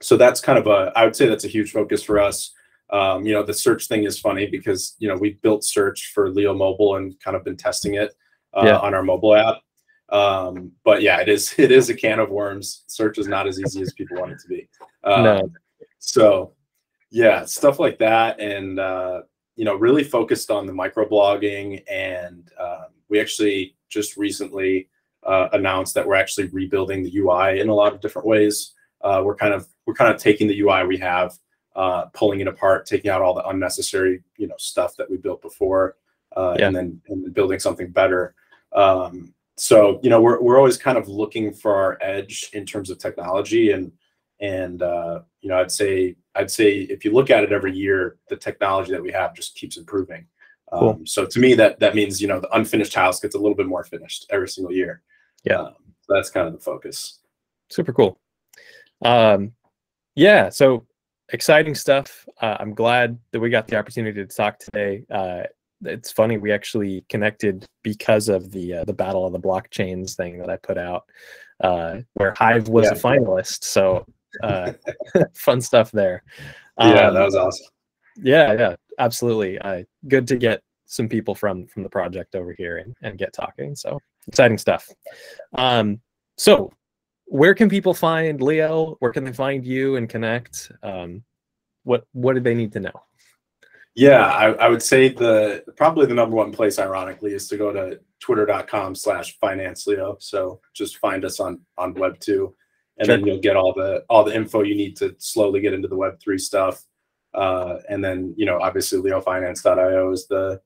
[0.00, 2.52] so that's kind of a, I would say that's a huge focus for us.
[2.92, 6.30] Um, you know, the search thing is funny because, you know, we built search for
[6.30, 8.14] Leo Mobile and kind of been testing it
[8.54, 8.78] uh, yeah.
[8.78, 9.56] on our mobile app.
[10.10, 12.84] Um, but yeah, it is, it is a can of worms.
[12.86, 14.68] Search is not as easy as people want it to be.
[15.04, 15.50] Um, no.
[15.98, 16.52] So
[17.10, 18.40] yeah, stuff like that.
[18.40, 19.22] And, uh,
[19.56, 21.82] you know, really focused on the microblogging.
[21.90, 24.88] And um, we actually just recently
[25.26, 28.72] uh, announced that we're actually rebuilding the UI in a lot of different ways.
[29.02, 31.36] Uh, we're kind of we're kind of taking the UI we have,
[31.74, 35.42] uh, pulling it apart, taking out all the unnecessary you know stuff that we built
[35.42, 35.96] before,
[36.36, 36.66] uh, yeah.
[36.66, 38.34] and then and then building something better.
[38.72, 42.90] Um, so you know we're we're always kind of looking for our edge in terms
[42.90, 43.92] of technology and
[44.40, 48.16] and uh, you know I'd say I'd say if you look at it every year,
[48.28, 50.26] the technology that we have just keeps improving.
[50.72, 50.88] Cool.
[50.90, 53.56] Um, so to me, that that means you know the unfinished house gets a little
[53.56, 55.02] bit more finished every single year.
[55.44, 57.20] Yeah, um, so that's kind of the focus.
[57.70, 58.18] Super cool.
[59.04, 59.52] Um,
[60.14, 60.86] yeah, so
[61.32, 62.26] exciting stuff.
[62.40, 65.04] Uh, I'm glad that we got the opportunity to talk today.
[65.10, 65.42] Uh,
[65.84, 70.38] it's funny we actually connected because of the uh, the battle of the blockchains thing
[70.38, 71.04] that I put out,
[71.60, 72.92] uh, where Hive was yeah.
[72.92, 73.64] a finalist.
[73.64, 74.06] So
[74.42, 74.72] uh,
[75.34, 76.22] fun stuff there.
[76.78, 77.66] yeah, that um, was awesome.
[78.16, 79.58] Yeah, yeah, absolutely.
[79.58, 83.32] Uh, good to get some people from from the project over here and, and get
[83.32, 83.74] talking.
[83.74, 84.88] So exciting stuff.
[85.54, 86.00] Um,
[86.36, 86.72] so
[87.26, 88.96] where can people find Leo?
[89.00, 90.70] Where can they find you and connect?
[90.82, 91.22] Um,
[91.84, 93.02] what what do they need to know?
[93.94, 97.72] Yeah, I, I, would say the probably the number one place, ironically, is to go
[97.72, 100.16] to twitter.com slash finance Leo.
[100.18, 102.54] So just find us on on web two
[102.98, 103.16] and sure.
[103.16, 105.96] then you'll get all the all the info you need to slowly get into the
[105.96, 106.84] web three stuff.
[107.34, 110.60] Uh, and then you know obviously leofinance.io is the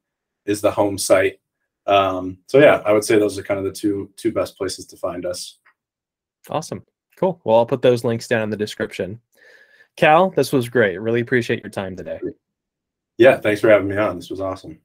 [0.45, 1.41] is the home site
[1.87, 4.87] um, so yeah, I would say those are kind of the two two best places
[4.87, 5.59] to find us.
[6.51, 6.85] Awesome.
[7.17, 7.41] Cool.
[7.45, 9.21] Well, I'll put those links down in the description.
[9.97, 11.01] Khal, this was great.
[11.01, 12.21] Really appreciate your time today.
[13.19, 14.17] Yeah, thanks for having me on.
[14.17, 14.79] This was awesome.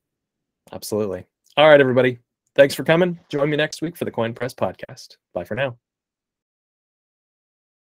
[0.72, 1.26] Absolutely.
[1.58, 2.20] All right, everybody.
[2.56, 3.20] Thanks for coming.
[3.30, 5.18] Join me next week for the Koin Press podcast.
[5.34, 5.78] Bye for now.